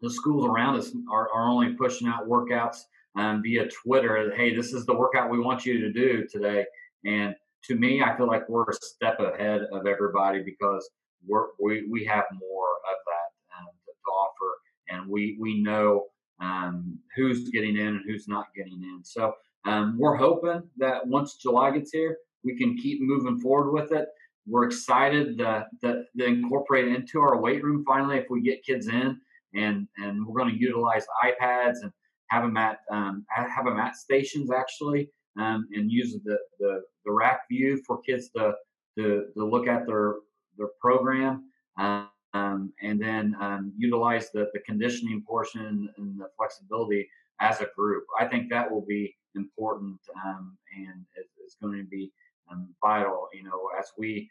the 0.00 0.10
schools 0.10 0.44
around 0.44 0.76
us 0.76 0.92
are, 1.10 1.30
are 1.32 1.48
only 1.48 1.72
pushing 1.74 2.08
out 2.08 2.28
workouts 2.28 2.78
um, 3.16 3.42
via 3.42 3.68
Twitter. 3.68 4.34
Hey, 4.36 4.54
this 4.54 4.72
is 4.72 4.84
the 4.86 4.94
workout 4.94 5.30
we 5.30 5.40
want 5.40 5.64
you 5.64 5.80
to 5.80 5.92
do 5.92 6.26
today. 6.30 6.66
And 7.04 7.34
to 7.64 7.76
me, 7.76 8.02
I 8.02 8.16
feel 8.16 8.26
like 8.26 8.48
we're 8.48 8.68
a 8.68 8.74
step 8.74 9.18
ahead 9.20 9.62
of 9.72 9.86
everybody 9.86 10.42
because 10.42 10.88
we're, 11.26 11.46
we 11.58 11.86
we 11.90 12.04
have 12.04 12.24
more 12.38 12.68
of 12.90 12.96
that 13.06 13.58
um, 13.58 13.68
to, 13.86 14.10
offer, 14.10 14.52
and 14.90 15.10
we 15.10 15.38
we 15.40 15.62
know 15.62 16.04
um, 16.40 16.98
who's 17.16 17.48
getting 17.48 17.76
in 17.76 17.86
and 17.86 18.02
who's 18.06 18.28
not 18.28 18.46
getting 18.54 18.82
in. 18.82 19.00
So 19.02 19.32
um, 19.64 19.96
we're 19.98 20.16
hoping 20.16 20.62
that 20.76 21.06
once 21.06 21.36
July 21.36 21.70
gets 21.70 21.92
here, 21.92 22.18
we 22.44 22.56
can 22.56 22.76
keep 22.76 23.00
moving 23.00 23.38
forward 23.38 23.72
with 23.72 23.92
it. 23.92 24.06
We're 24.46 24.66
excited 24.66 25.38
to, 25.38 25.66
to, 25.82 26.04
incorporate 26.18 26.88
it 26.88 26.94
into 26.94 27.20
our 27.20 27.40
weight 27.40 27.64
room 27.64 27.82
finally 27.86 28.18
if 28.18 28.26
we 28.28 28.42
get 28.42 28.64
kids 28.64 28.88
in, 28.88 29.18
and 29.54 29.88
and 29.96 30.26
we're 30.26 30.38
going 30.38 30.52
to 30.52 30.60
utilize 30.60 31.06
iPads 31.24 31.76
and 31.82 31.90
have 32.28 32.42
them 32.42 32.56
at 32.56 32.78
um, 32.90 33.24
have 33.30 33.64
them 33.64 33.78
at 33.78 33.96
stations 33.96 34.50
actually, 34.50 35.08
um, 35.40 35.66
and 35.72 35.90
use 35.90 36.16
the, 36.24 36.38
the 36.60 36.82
the 37.06 37.12
rack 37.12 37.40
view 37.50 37.82
for 37.86 38.02
kids 38.02 38.28
to 38.36 38.52
to, 38.98 39.26
to 39.34 39.44
look 39.44 39.66
at 39.66 39.86
their 39.86 40.16
their 40.58 40.68
program. 40.80 41.50
Um, 41.78 42.72
and 42.82 43.00
then 43.00 43.36
um, 43.40 43.72
utilize 43.78 44.30
the, 44.32 44.48
the 44.52 44.60
conditioning 44.66 45.22
portion 45.26 45.88
and 45.96 46.18
the 46.18 46.26
flexibility 46.36 47.08
as 47.40 47.60
a 47.60 47.68
group. 47.76 48.04
I 48.18 48.26
think 48.26 48.50
that 48.50 48.68
will 48.68 48.84
be 48.84 49.14
important 49.36 50.00
um, 50.24 50.56
and 50.76 51.04
it's 51.44 51.56
going 51.60 51.78
to 51.78 51.84
be 51.84 52.12
and 52.50 52.68
vital, 52.82 53.28
you 53.32 53.44
know, 53.44 53.70
as 53.78 53.86
we 53.98 54.28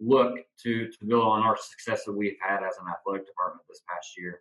look 0.00 0.34
to 0.62 0.88
to 0.88 1.06
build 1.06 1.24
on 1.24 1.42
our 1.42 1.56
success 1.56 2.04
that 2.04 2.12
we've 2.12 2.36
had 2.40 2.56
as 2.56 2.76
an 2.78 2.86
athletic 2.90 3.26
department 3.26 3.62
this 3.68 3.82
past 3.88 4.08
year. 4.16 4.40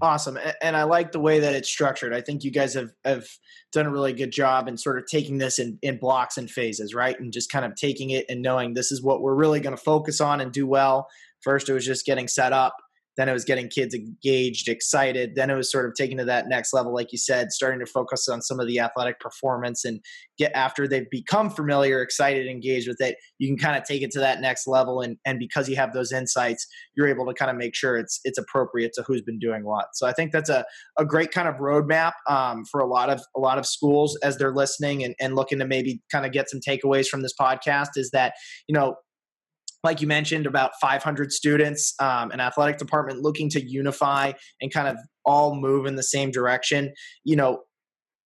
Awesome. 0.00 0.38
And 0.60 0.76
I 0.76 0.84
like 0.84 1.12
the 1.12 1.20
way 1.20 1.40
that 1.40 1.54
it's 1.54 1.68
structured. 1.68 2.14
I 2.14 2.20
think 2.20 2.44
you 2.44 2.50
guys 2.50 2.74
have, 2.74 2.90
have 3.04 3.26
done 3.72 3.86
a 3.86 3.90
really 3.90 4.12
good 4.12 4.30
job 4.30 4.68
in 4.68 4.76
sort 4.76 4.98
of 4.98 5.06
taking 5.06 5.38
this 5.38 5.58
in, 5.58 5.78
in 5.82 5.98
blocks 5.98 6.36
and 6.36 6.50
phases, 6.50 6.94
right? 6.94 7.18
And 7.18 7.32
just 7.32 7.50
kind 7.50 7.64
of 7.64 7.74
taking 7.74 8.10
it 8.10 8.26
and 8.28 8.42
knowing 8.42 8.74
this 8.74 8.92
is 8.92 9.02
what 9.02 9.20
we're 9.20 9.34
really 9.34 9.60
going 9.60 9.76
to 9.76 9.82
focus 9.82 10.20
on 10.20 10.40
and 10.40 10.52
do 10.52 10.66
well. 10.66 11.08
First, 11.40 11.68
it 11.68 11.72
was 11.72 11.84
just 11.84 12.06
getting 12.06 12.28
set 12.28 12.52
up 12.52 12.76
then 13.16 13.28
it 13.28 13.32
was 13.32 13.44
getting 13.44 13.68
kids 13.68 13.94
engaged, 13.94 14.68
excited. 14.68 15.34
Then 15.34 15.50
it 15.50 15.54
was 15.54 15.70
sort 15.70 15.86
of 15.86 15.94
taking 15.94 16.18
to 16.18 16.24
that 16.24 16.48
next 16.48 16.72
level, 16.72 16.94
like 16.94 17.12
you 17.12 17.18
said, 17.18 17.52
starting 17.52 17.80
to 17.80 17.86
focus 17.86 18.28
on 18.28 18.40
some 18.40 18.58
of 18.58 18.66
the 18.66 18.80
athletic 18.80 19.20
performance 19.20 19.84
and 19.84 20.00
get 20.38 20.52
after 20.54 20.88
they've 20.88 21.10
become 21.10 21.50
familiar, 21.50 22.00
excited, 22.00 22.46
engaged 22.46 22.88
with 22.88 23.00
it. 23.00 23.16
You 23.38 23.48
can 23.48 23.58
kind 23.58 23.76
of 23.76 23.84
take 23.84 24.02
it 24.02 24.10
to 24.12 24.20
that 24.20 24.40
next 24.40 24.66
level, 24.66 25.00
and 25.00 25.18
and 25.26 25.38
because 25.38 25.68
you 25.68 25.76
have 25.76 25.92
those 25.92 26.12
insights, 26.12 26.66
you're 26.96 27.08
able 27.08 27.26
to 27.26 27.34
kind 27.34 27.50
of 27.50 27.56
make 27.56 27.74
sure 27.74 27.96
it's 27.96 28.20
it's 28.24 28.38
appropriate 28.38 28.92
to 28.94 29.02
who's 29.02 29.22
been 29.22 29.38
doing 29.38 29.64
what. 29.64 29.86
So 29.94 30.06
I 30.06 30.12
think 30.12 30.32
that's 30.32 30.50
a 30.50 30.64
a 30.98 31.04
great 31.04 31.32
kind 31.32 31.48
of 31.48 31.56
roadmap 31.56 32.12
um, 32.28 32.64
for 32.64 32.80
a 32.80 32.86
lot 32.86 33.10
of 33.10 33.20
a 33.36 33.40
lot 33.40 33.58
of 33.58 33.66
schools 33.66 34.18
as 34.22 34.38
they're 34.38 34.54
listening 34.54 35.04
and, 35.04 35.14
and 35.20 35.36
looking 35.36 35.58
to 35.58 35.66
maybe 35.66 36.00
kind 36.10 36.24
of 36.24 36.32
get 36.32 36.48
some 36.48 36.60
takeaways 36.60 37.08
from 37.08 37.22
this 37.22 37.34
podcast. 37.38 37.90
Is 37.96 38.10
that 38.12 38.34
you 38.68 38.74
know 38.74 38.96
like 39.82 40.00
you 40.00 40.06
mentioned, 40.06 40.46
about 40.46 40.72
500 40.80 41.32
students, 41.32 41.94
um, 42.00 42.30
an 42.30 42.40
athletic 42.40 42.78
department 42.78 43.20
looking 43.20 43.48
to 43.50 43.60
unify 43.64 44.32
and 44.60 44.72
kind 44.72 44.88
of 44.88 44.96
all 45.24 45.54
move 45.54 45.86
in 45.86 45.96
the 45.96 46.02
same 46.02 46.30
direction. 46.30 46.92
You 47.24 47.36
know, 47.36 47.62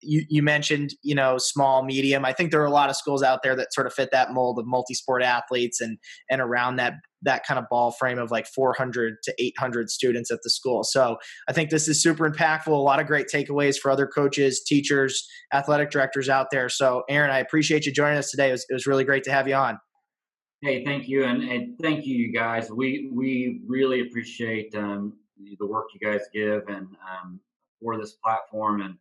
you, 0.03 0.25
you 0.29 0.43
mentioned, 0.43 0.95
you 1.03 1.15
know, 1.15 1.39
small, 1.39 1.83
medium. 1.83 2.25
I 2.25 2.33
think 2.33 2.51
there 2.51 2.61
are 2.63 2.67
a 2.67 2.71
lot 2.71 2.91
of 2.91 2.97
schools 2.97 3.23
out 3.23 3.43
there 3.43 3.57
that 3.57 3.73
sort 3.73 3.87
of 3.87 3.95
fit 3.95 4.11
that 4.13 4.33
mold 4.33 4.59
of 4.59 4.67
multi-sport 4.67 5.23
athletes 5.23 5.81
and 5.81 5.99
and 6.31 6.41
around 6.41 6.77
that 6.77 6.95
that 7.23 7.45
kind 7.45 7.59
of 7.59 7.65
ball 7.71 7.91
frame 7.91 8.19
of 8.19 8.31
like 8.31 8.47
400 8.47 9.17
to 9.25 9.35
800 9.39 9.91
students 9.91 10.31
at 10.31 10.39
the 10.45 10.51
school. 10.51 10.85
So 10.85 11.17
I 11.49 11.53
think 11.53 11.71
this 11.71 11.89
is 11.89 12.01
super 12.01 12.31
impactful. 12.31 12.69
A 12.69 12.71
lot 12.71 13.01
of 13.01 13.07
great 13.07 13.27
takeaways 13.33 13.77
for 13.79 13.91
other 13.91 14.07
coaches, 14.07 14.63
teachers, 14.65 15.27
athletic 15.53 15.91
directors 15.91 16.29
out 16.29 16.49
there. 16.53 16.69
So 16.69 17.03
Aaron, 17.09 17.31
I 17.31 17.39
appreciate 17.39 17.85
you 17.85 17.93
joining 17.93 18.19
us 18.19 18.31
today. 18.31 18.51
It 18.51 18.53
was, 18.53 18.67
it 18.69 18.75
was 18.75 18.87
really 18.87 19.05
great 19.05 19.25
to 19.25 19.33
have 19.33 19.49
you 19.49 19.55
on. 19.55 19.79
Hey, 20.63 20.83
thank 20.85 21.07
you, 21.07 21.25
and, 21.25 21.43
and 21.43 21.79
thank 21.79 22.07
you, 22.07 22.17
you 22.17 22.33
guys. 22.33 22.71
We 22.71 23.11
we 23.13 23.61
really 23.67 24.01
appreciate 24.01 24.75
um, 24.75 25.13
the 25.59 25.67
work 25.67 25.89
you 25.93 26.01
guys 26.01 26.23
give 26.33 26.63
and 26.69 26.89
um, 27.07 27.41
for 27.79 27.99
this 27.99 28.13
platform, 28.13 28.81
and 28.81 28.95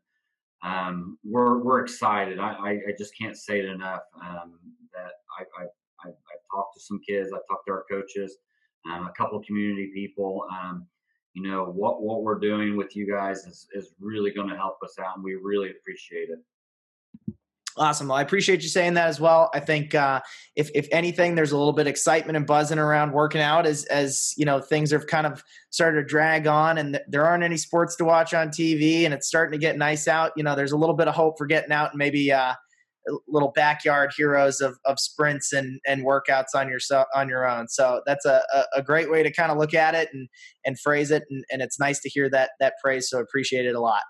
um, 0.64 1.18
we're 1.24 1.64
we're 1.64 1.82
excited. 1.82 2.40
I, 2.40 2.52
I, 2.52 2.70
I, 2.72 2.94
just 2.98 3.18
can't 3.18 3.38
say 3.38 3.60
it 3.60 3.66
enough. 3.66 4.02
Um, 4.22 4.60
that 4.94 5.12
I, 5.40 5.44
I, 5.64 5.66
I 6.04 6.08
have 6.08 6.16
talked 6.52 6.74
to 6.76 6.82
some 6.82 7.00
kids. 7.08 7.32
I've 7.34 7.48
talked 7.50 7.68
to 7.68 7.72
our 7.74 7.86
coaches, 7.90 8.36
um, 8.92 9.08
a 9.08 9.14
couple 9.14 9.40
of 9.40 9.46
community 9.46 9.92
people. 9.94 10.46
Um, 10.52 10.86
you 11.36 11.42
know 11.42 11.64
what 11.64 12.02
what 12.02 12.24
we're 12.24 12.40
doing 12.40 12.76
with 12.76 12.98
you 12.98 13.10
guys 13.10 13.46
is 13.46 13.66
is 13.74 13.94
really 14.02 14.32
going 14.32 14.50
to 14.50 14.58
help 14.58 14.80
us 14.84 15.00
out, 15.00 15.16
and 15.16 15.24
we 15.24 15.36
really 15.36 15.72
appreciate 15.72 16.28
it. 16.30 16.40
Awesome. 17.78 18.08
Well, 18.08 18.18
I 18.18 18.22
appreciate 18.22 18.64
you 18.64 18.70
saying 18.70 18.94
that 18.94 19.08
as 19.08 19.20
well. 19.20 19.50
I 19.54 19.60
think 19.60 19.94
uh, 19.94 20.22
if 20.56 20.70
if 20.74 20.88
anything, 20.94 21.36
there's 21.36 21.52
a 21.52 21.58
little 21.58 21.74
bit 21.74 21.88
of 21.88 21.92
excitement 21.92 22.38
and 22.38 22.48
buzzing 22.48 22.80
around 22.80 23.12
working 23.12 23.42
out 23.42 23.66
as 23.66 23.84
as 23.86 24.34
you 24.38 24.46
know 24.46 24.62
things 24.62 24.92
have 24.92 25.08
kind 25.08 25.28
of 25.28 25.44
started 25.72 26.02
to 26.02 26.06
drag 26.06 26.48
on, 26.48 26.78
and 26.78 26.94
th- 26.94 27.04
there 27.10 27.26
aren't 27.26 27.44
any 27.44 27.58
sports 27.58 27.98
to 27.98 28.06
watch 28.06 28.34
on 28.34 28.48
TV, 28.48 29.04
and 29.04 29.14
it's 29.14 29.28
starting 29.28 29.52
to 29.52 29.58
get 29.58 29.78
nice 29.78 30.08
out. 30.08 30.32
You 30.38 30.44
know, 30.44 30.56
there's 30.56 30.72
a 30.72 30.78
little 30.78 30.96
bit 30.96 31.10
of 31.10 31.16
hope 31.16 31.38
for 31.38 31.46
getting 31.46 31.74
out 31.74 31.92
and 31.92 31.98
maybe 31.98 32.32
uh, 32.32 32.54
little 33.28 33.52
backyard 33.52 34.14
heroes 34.16 34.62
of, 34.62 34.78
of 34.86 34.98
sprints 34.98 35.52
and, 35.52 35.80
and 35.86 36.06
workouts 36.06 36.56
on 36.56 36.70
your 36.70 36.80
on 37.14 37.28
your 37.28 37.46
own. 37.46 37.68
So 37.68 38.02
that's 38.06 38.26
a, 38.26 38.42
a 38.74 38.82
great 38.82 39.12
way 39.12 39.22
to 39.22 39.32
kind 39.32 39.52
of 39.52 39.58
look 39.58 39.74
at 39.74 39.96
it 39.96 40.08
and 40.14 40.30
and 40.66 40.80
phrase 40.80 41.12
it, 41.12 41.24
and, 41.30 41.44
and 41.52 41.62
it's 41.62 41.78
nice 41.78 42.00
to 42.02 42.10
hear 42.10 42.30
that 42.30 42.52
that 42.62 42.76
praise. 42.82 43.10
So 43.10 43.20
appreciate 43.20 43.66
it 43.66 43.76
a 43.76 43.82
lot. 43.82 44.04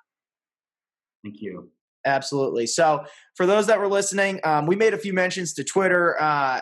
Thank 1.24 1.42
you. 1.42 1.72
Absolutely. 2.06 2.68
So, 2.68 3.04
for 3.36 3.46
those 3.46 3.68
that 3.68 3.80
were 3.80 3.88
listening, 3.88 4.40
um, 4.44 4.68
we 4.68 4.76
made 4.76 4.94
a 4.94 4.98
few 4.98 5.14
mentions 5.14 5.54
to 5.56 5.64
Twitter. 5.64 6.16
Uh, 6.22 6.62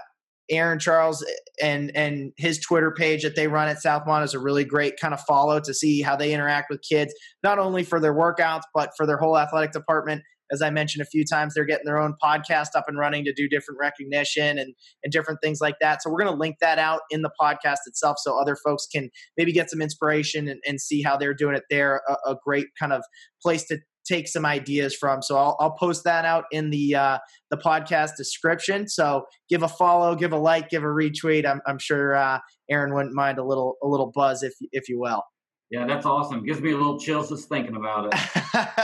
Aaron 0.49 0.79
Charles 0.79 1.25
and 1.61 1.91
and 1.95 2.33
his 2.37 2.59
Twitter 2.59 2.91
page 2.91 3.23
that 3.23 3.35
they 3.35 3.47
run 3.47 3.67
at 3.67 3.77
Southmont 3.83 4.23
is 4.23 4.33
a 4.33 4.39
really 4.39 4.65
great 4.65 4.99
kind 4.99 5.13
of 5.13 5.21
follow 5.21 5.59
to 5.59 5.73
see 5.73 6.01
how 6.01 6.15
they 6.15 6.33
interact 6.33 6.69
with 6.69 6.81
kids, 6.81 7.13
not 7.43 7.59
only 7.59 7.83
for 7.83 7.99
their 7.99 8.13
workouts 8.13 8.63
but 8.73 8.91
for 8.97 9.05
their 9.05 9.17
whole 9.17 9.37
athletic 9.37 9.71
department. 9.71 10.23
As 10.51 10.61
I 10.61 10.69
mentioned 10.69 11.01
a 11.01 11.05
few 11.05 11.23
times, 11.25 11.53
they're 11.53 11.65
getting 11.65 11.85
their 11.85 11.97
own 11.97 12.13
podcast 12.21 12.75
up 12.75 12.85
and 12.87 12.97
running 12.97 13.23
to 13.25 13.33
do 13.33 13.47
different 13.47 13.79
recognition 13.79 14.57
and 14.59 14.75
and 15.03 15.11
different 15.13 15.39
things 15.41 15.61
like 15.61 15.75
that. 15.79 16.03
So 16.03 16.11
we're 16.11 16.19
going 16.19 16.33
to 16.33 16.39
link 16.39 16.57
that 16.59 16.77
out 16.77 17.01
in 17.09 17.21
the 17.21 17.31
podcast 17.39 17.79
itself, 17.87 18.17
so 18.19 18.39
other 18.39 18.57
folks 18.57 18.85
can 18.85 19.09
maybe 19.37 19.53
get 19.53 19.69
some 19.69 19.81
inspiration 19.81 20.49
and, 20.49 20.59
and 20.67 20.81
see 20.81 21.01
how 21.01 21.15
they're 21.15 21.33
doing 21.33 21.55
it 21.55 21.63
there. 21.69 22.01
A, 22.07 22.31
a 22.31 22.35
great 22.45 22.67
kind 22.77 22.91
of 22.91 23.01
place 23.41 23.65
to 23.67 23.79
take 24.05 24.27
some 24.27 24.45
ideas 24.45 24.95
from. 24.95 25.21
So 25.21 25.37
I'll, 25.37 25.57
I'll 25.59 25.71
post 25.71 26.03
that 26.03 26.25
out 26.25 26.45
in 26.51 26.69
the 26.69 26.95
uh, 26.95 27.17
the 27.49 27.57
podcast 27.57 28.15
description. 28.17 28.87
So 28.87 29.25
give 29.49 29.63
a 29.63 29.67
follow, 29.67 30.15
give 30.15 30.33
a 30.33 30.37
like, 30.37 30.69
give 30.69 30.83
a 30.83 30.87
retweet. 30.87 31.45
I'm, 31.45 31.61
I'm 31.65 31.79
sure 31.79 32.15
uh, 32.15 32.39
Aaron 32.69 32.93
wouldn't 32.93 33.13
mind 33.13 33.37
a 33.37 33.43
little 33.43 33.77
a 33.83 33.87
little 33.87 34.11
buzz 34.13 34.43
if 34.43 34.53
if 34.71 34.89
you 34.89 34.99
will. 34.99 35.23
Yeah, 35.69 35.87
that's 35.87 36.05
awesome. 36.05 36.45
Gives 36.45 36.61
me 36.61 36.71
a 36.71 36.77
little 36.77 36.99
chills 36.99 37.29
just 37.29 37.49
thinking 37.49 37.75
about 37.75 38.13
it. 38.13 38.19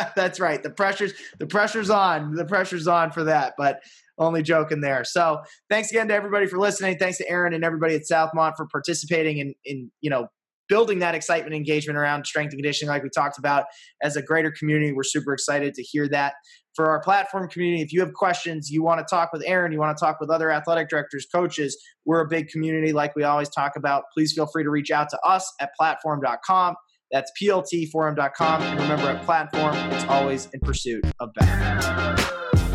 that's 0.16 0.40
right. 0.40 0.64
The 0.64 0.72
pressure's 0.72 1.14
the 1.38 1.46
pressure's 1.46 1.92
on. 1.92 2.34
The 2.34 2.46
pressure's 2.46 2.88
on 2.88 3.12
for 3.12 3.24
that. 3.26 3.54
But 3.58 3.82
only 4.18 4.42
joking 4.42 4.82
there. 4.82 5.04
So 5.04 5.40
thanks 5.70 5.92
again 5.92 6.08
to 6.10 6.14
everybody 6.14 6.46
for 6.48 6.58
listening. 6.60 6.98
Thanks 6.98 7.18
to 7.20 7.30
Aaron 7.30 7.54
and 7.54 7.64
everybody 7.64 7.96
at 7.96 8.02
Southmont 8.12 8.56
for 8.58 8.68
participating 8.68 9.38
in 9.38 9.54
in 9.66 9.92
you 10.02 10.10
know 10.10 10.28
building 10.70 11.00
that 11.00 11.16
excitement 11.16 11.54
engagement 11.54 11.98
around 11.98 12.26
strength 12.26 12.52
and 12.52 12.60
conditioning 12.60 12.90
like 12.90 13.04
we 13.04 13.10
talked 13.10 13.38
about. 13.38 13.66
As 14.02 14.16
a 14.16 14.22
greater 14.22 14.52
community 14.52 14.94
we're 14.94 15.04
super 15.04 15.34
excited 15.34 15.74
to 15.74 15.84
hear 15.84 16.08
that. 16.10 16.36
For 16.76 16.90
our 16.90 17.02
platform 17.02 17.50
community 17.50 17.82
if 17.82 17.92
you 17.92 18.00
have 18.00 18.14
questions 18.14 18.70
you 18.70 18.84
want 18.84 19.06
to 19.06 19.06
talk 19.10 19.34
with 19.34 19.44
aaron 19.46 19.72
you 19.72 19.80
want 19.80 19.98
to 19.98 20.04
talk 20.04 20.22
with 20.22 20.30
other 20.30 20.52
athletic 20.52 20.88
directors 20.88 21.28
coaches 21.34 21.78
we're 22.06 22.22
a 22.22 22.28
big 22.28 22.48
community 22.48 22.94
like 22.94 23.16
we 23.16 23.24
always 23.24 23.50
talk 23.50 23.76
about. 23.76 24.04
Please 24.14 24.32
feel 24.34 24.46
free 24.46 24.64
to 24.64 24.70
reach 24.70 24.92
out 24.92 25.10
to 25.10 25.20
us 25.26 25.52
at 25.60 25.72
platform.com 25.78 26.76
that's 27.12 27.32
plt4m.com 27.42 28.62
and 28.62 28.80
remember 28.80 29.10
at 29.10 29.24
platform 29.26 29.76
it's 29.92 30.06
always 30.06 30.48
in 30.54 30.60
pursuit 30.60 31.04
of 31.20 31.34
better 31.34 32.69